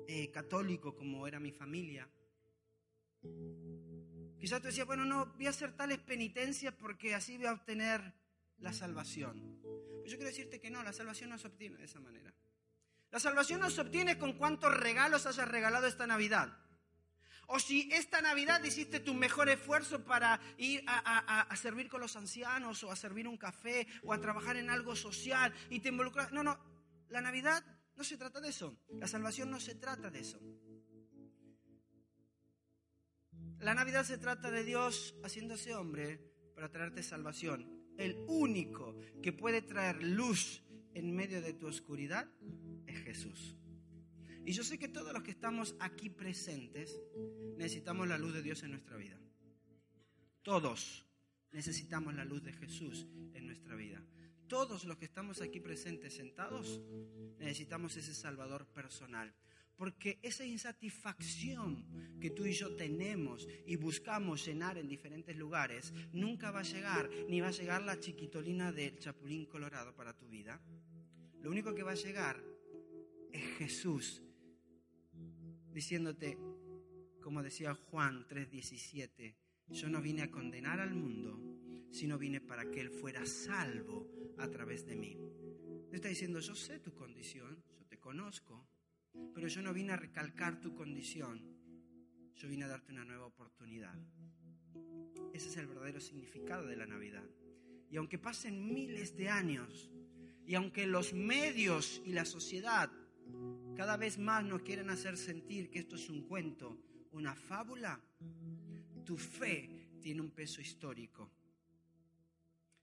eh, 0.07 0.31
católico 0.31 0.95
como 0.95 1.27
era 1.27 1.41
mi 1.41 1.51
familia, 1.51 2.07
quizás 4.39 4.61
tú 4.61 4.69
decías, 4.69 4.87
bueno, 4.87 5.05
no, 5.05 5.27
voy 5.37 5.47
a 5.47 5.51
hacer 5.51 5.73
tales 5.73 5.99
penitencias 5.99 6.75
porque 6.75 7.15
así 7.15 7.37
voy 7.37 7.47
a 7.47 7.53
obtener 7.53 8.15
la 8.59 8.73
salvación. 8.73 9.61
Pues 10.01 10.11
yo 10.11 10.17
quiero 10.17 10.31
decirte 10.31 10.61
que 10.61 10.71
no, 10.71 10.83
la 10.83 10.93
salvación 10.93 11.31
no 11.31 11.39
se 11.39 11.49
obtiene 11.49 11.77
de 11.77 11.85
esa 11.85 12.01
manera. 12.01 12.33
La 13.11 13.21
salvación 13.21 13.61
no 13.61 13.71
se 13.71 13.81
obtiene 13.81 14.19
con 14.19 14.35
cuántos 14.35 14.77
regalos 14.77 15.27
hayas 15.27 15.49
regalado 15.49 15.87
esta 15.87 16.07
Navidad. 16.07 16.57
O 17.47 17.59
si 17.59 17.89
esta 17.93 18.21
Navidad 18.21 18.63
hiciste 18.63 19.01
tu 19.01 19.15
mejor 19.15 19.49
esfuerzo 19.49 20.05
para 20.05 20.39
ir 20.59 20.85
a, 20.87 21.49
servir 21.57 21.89
con 21.89 22.03
los 22.03 22.15
ancianos 22.15 22.85
o 22.85 22.93
a 22.93 22.97
servir 22.97 23.27
un 23.27 23.39
café 23.39 23.87
o 24.03 24.13
a 24.13 24.21
trabajar 24.21 24.59
en 24.59 24.69
algo 24.69 24.95
social 24.95 25.55
y 25.71 25.81
te 25.81 25.89
involucras. 25.89 26.31
No, 26.31 26.43
no, 26.43 26.59
la 27.09 27.23
Navidad 27.23 27.65
no 27.97 28.05
se 28.05 28.19
trata 28.19 28.41
de 28.43 28.51
eso. 28.51 28.77
La 28.91 29.09
salvación 29.09 29.51
no 29.51 29.61
se 29.61 29.75
trata 29.75 30.11
de 30.11 30.21
eso. 30.21 30.39
La 33.61 33.75
Navidad 33.75 34.05
se 34.05 34.19
trata 34.19 34.53
de 34.53 34.63
Dios 34.63 35.17
haciéndose 35.25 35.75
hombre 35.75 36.21
para 36.55 36.71
traerte 36.71 37.03
salvación. 37.03 37.67
El 37.99 38.17
único 38.29 38.97
que 39.21 39.33
puede 39.33 39.63
traer 39.63 40.01
luz 40.01 40.63
en 40.95 41.15
medio 41.15 41.43
de 41.43 41.55
tu 41.55 41.67
oscuridad 41.67 42.29
es 42.87 43.01
Jesús. 43.03 43.57
Y 44.45 44.53
yo 44.53 44.63
sé 44.63 44.79
que 44.79 44.89
todos 44.89 45.13
los 45.13 45.25
que 45.25 45.33
estamos 45.33 45.75
aquí 45.81 46.09
presentes 46.09 47.03
necesitamos 47.57 48.07
la 48.07 48.17
luz 48.17 48.33
de 48.33 48.43
Dios 48.43 48.63
en 48.63 48.71
nuestra 48.71 48.97
vida. 48.97 49.21
Todos 50.43 51.05
necesitamos 51.51 52.15
la 52.15 52.25
luz 52.25 52.45
de 52.45 52.53
Jesús 52.53 53.09
en 53.35 53.47
nuestra 53.47 53.75
vida. 53.75 54.01
Todos 54.47 54.85
los 54.85 54.97
que 54.99 55.05
estamos 55.07 55.43
aquí 55.43 55.59
presentes 55.59 56.15
sentados 56.15 56.81
necesitamos 57.39 57.97
ese 57.97 58.15
Salvador 58.15 58.67
personal. 58.69 59.35
Porque 59.79 60.19
esa 60.23 60.45
insatisfacción 60.45 62.19
que 62.21 62.31
tú 62.31 62.45
y 62.45 62.53
yo 62.53 62.75
tenemos 62.75 63.49
y 63.65 63.77
buscamos 63.77 64.45
llenar 64.45 64.77
en 64.77 64.89
diferentes 64.89 65.37
lugares, 65.37 65.95
nunca 66.13 66.51
va 66.51 66.61
a 66.61 66.65
llegar, 66.65 67.09
ni 67.29 67.41
va 67.41 67.49
a 67.49 67.53
llegar 67.53 67.83
la 67.83 67.99
chiquitolina 67.99 68.73
del 68.73 68.99
Chapulín 68.99 69.47
Colorado 69.47 69.95
para 69.95 70.13
tu 70.13 70.29
vida. 70.29 70.61
Lo 71.41 71.51
único 71.51 71.75
que 71.75 71.85
va 71.85 71.93
a 71.93 71.95
llegar 71.95 72.43
es 73.33 73.43
Jesús 73.57 74.21
diciéndote, 75.73 76.37
como 77.21 77.41
decía 77.41 77.73
Juan 77.73 78.27
3:17, 78.27 79.37
yo 79.69 79.89
no 79.89 80.03
vine 80.03 80.23
a 80.23 80.31
condenar 80.31 80.81
al 80.81 80.93
mundo, 80.93 81.39
sino 81.93 82.19
vine 82.19 82.41
para 82.41 82.69
que 82.69 82.81
Él 82.81 82.91
fuera 82.91 83.25
salvo 83.27 84.11
a 84.39 84.49
través 84.49 84.85
de 84.87 84.97
mí. 84.97 85.17
está 85.93 86.09
diciendo, 86.09 86.41
yo 86.41 86.57
sé 86.57 86.81
tu 86.81 86.93
condición, 86.95 87.63
yo 87.79 87.87
te 87.87 87.99
conozco, 87.99 88.67
pero 89.35 89.49
yo 89.49 89.63
no 89.63 89.73
vine 89.73 89.93
a 89.93 89.97
recalcar 89.97 90.61
tu 90.61 90.75
condición, 90.75 91.43
yo 92.35 92.49
vine 92.49 92.65
a 92.65 92.69
darte 92.69 92.93
una 92.93 93.05
nueva 93.05 93.27
oportunidad. 93.27 93.95
Ese 95.33 95.49
es 95.49 95.57
el 95.57 95.67
verdadero 95.67 96.01
significado 96.01 96.67
de 96.67 96.77
la 96.77 96.87
Navidad. 96.87 97.25
Y 97.91 97.97
aunque 97.97 98.19
pasen 98.19 98.73
miles 98.73 99.17
de 99.17 99.29
años, 99.29 99.91
y 100.47 100.55
aunque 100.55 100.87
los 100.87 101.13
medios 101.13 102.01
y 102.05 102.13
la 102.13 102.25
sociedad 102.25 102.91
cada 103.77 103.97
vez 103.97 104.19
más 104.19 104.45
nos 104.45 104.63
quieren 104.63 104.91
hacer 104.91 105.17
sentir 105.17 105.71
que 105.71 105.79
esto 105.79 105.97
es 105.97 106.09
un 106.11 106.23
cuento, 106.23 106.77
una 107.13 107.35
fábula. 107.35 108.01
Tu 109.05 109.17
fe 109.17 109.99
tiene 110.01 110.21
un 110.21 110.31
peso 110.31 110.61
histórico. 110.61 111.31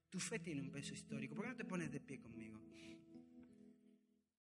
Tu 0.10 0.20
fe 0.20 0.40
tiene 0.40 0.62
un 0.62 0.72
peso 0.72 0.94
histórico. 0.94 1.36
¿Por 1.36 1.44
qué 1.44 1.52
no 1.52 1.58
te 1.58 1.66
pones 1.66 1.92
de 1.92 2.00
pie 2.00 2.20
conmigo? 2.22 2.62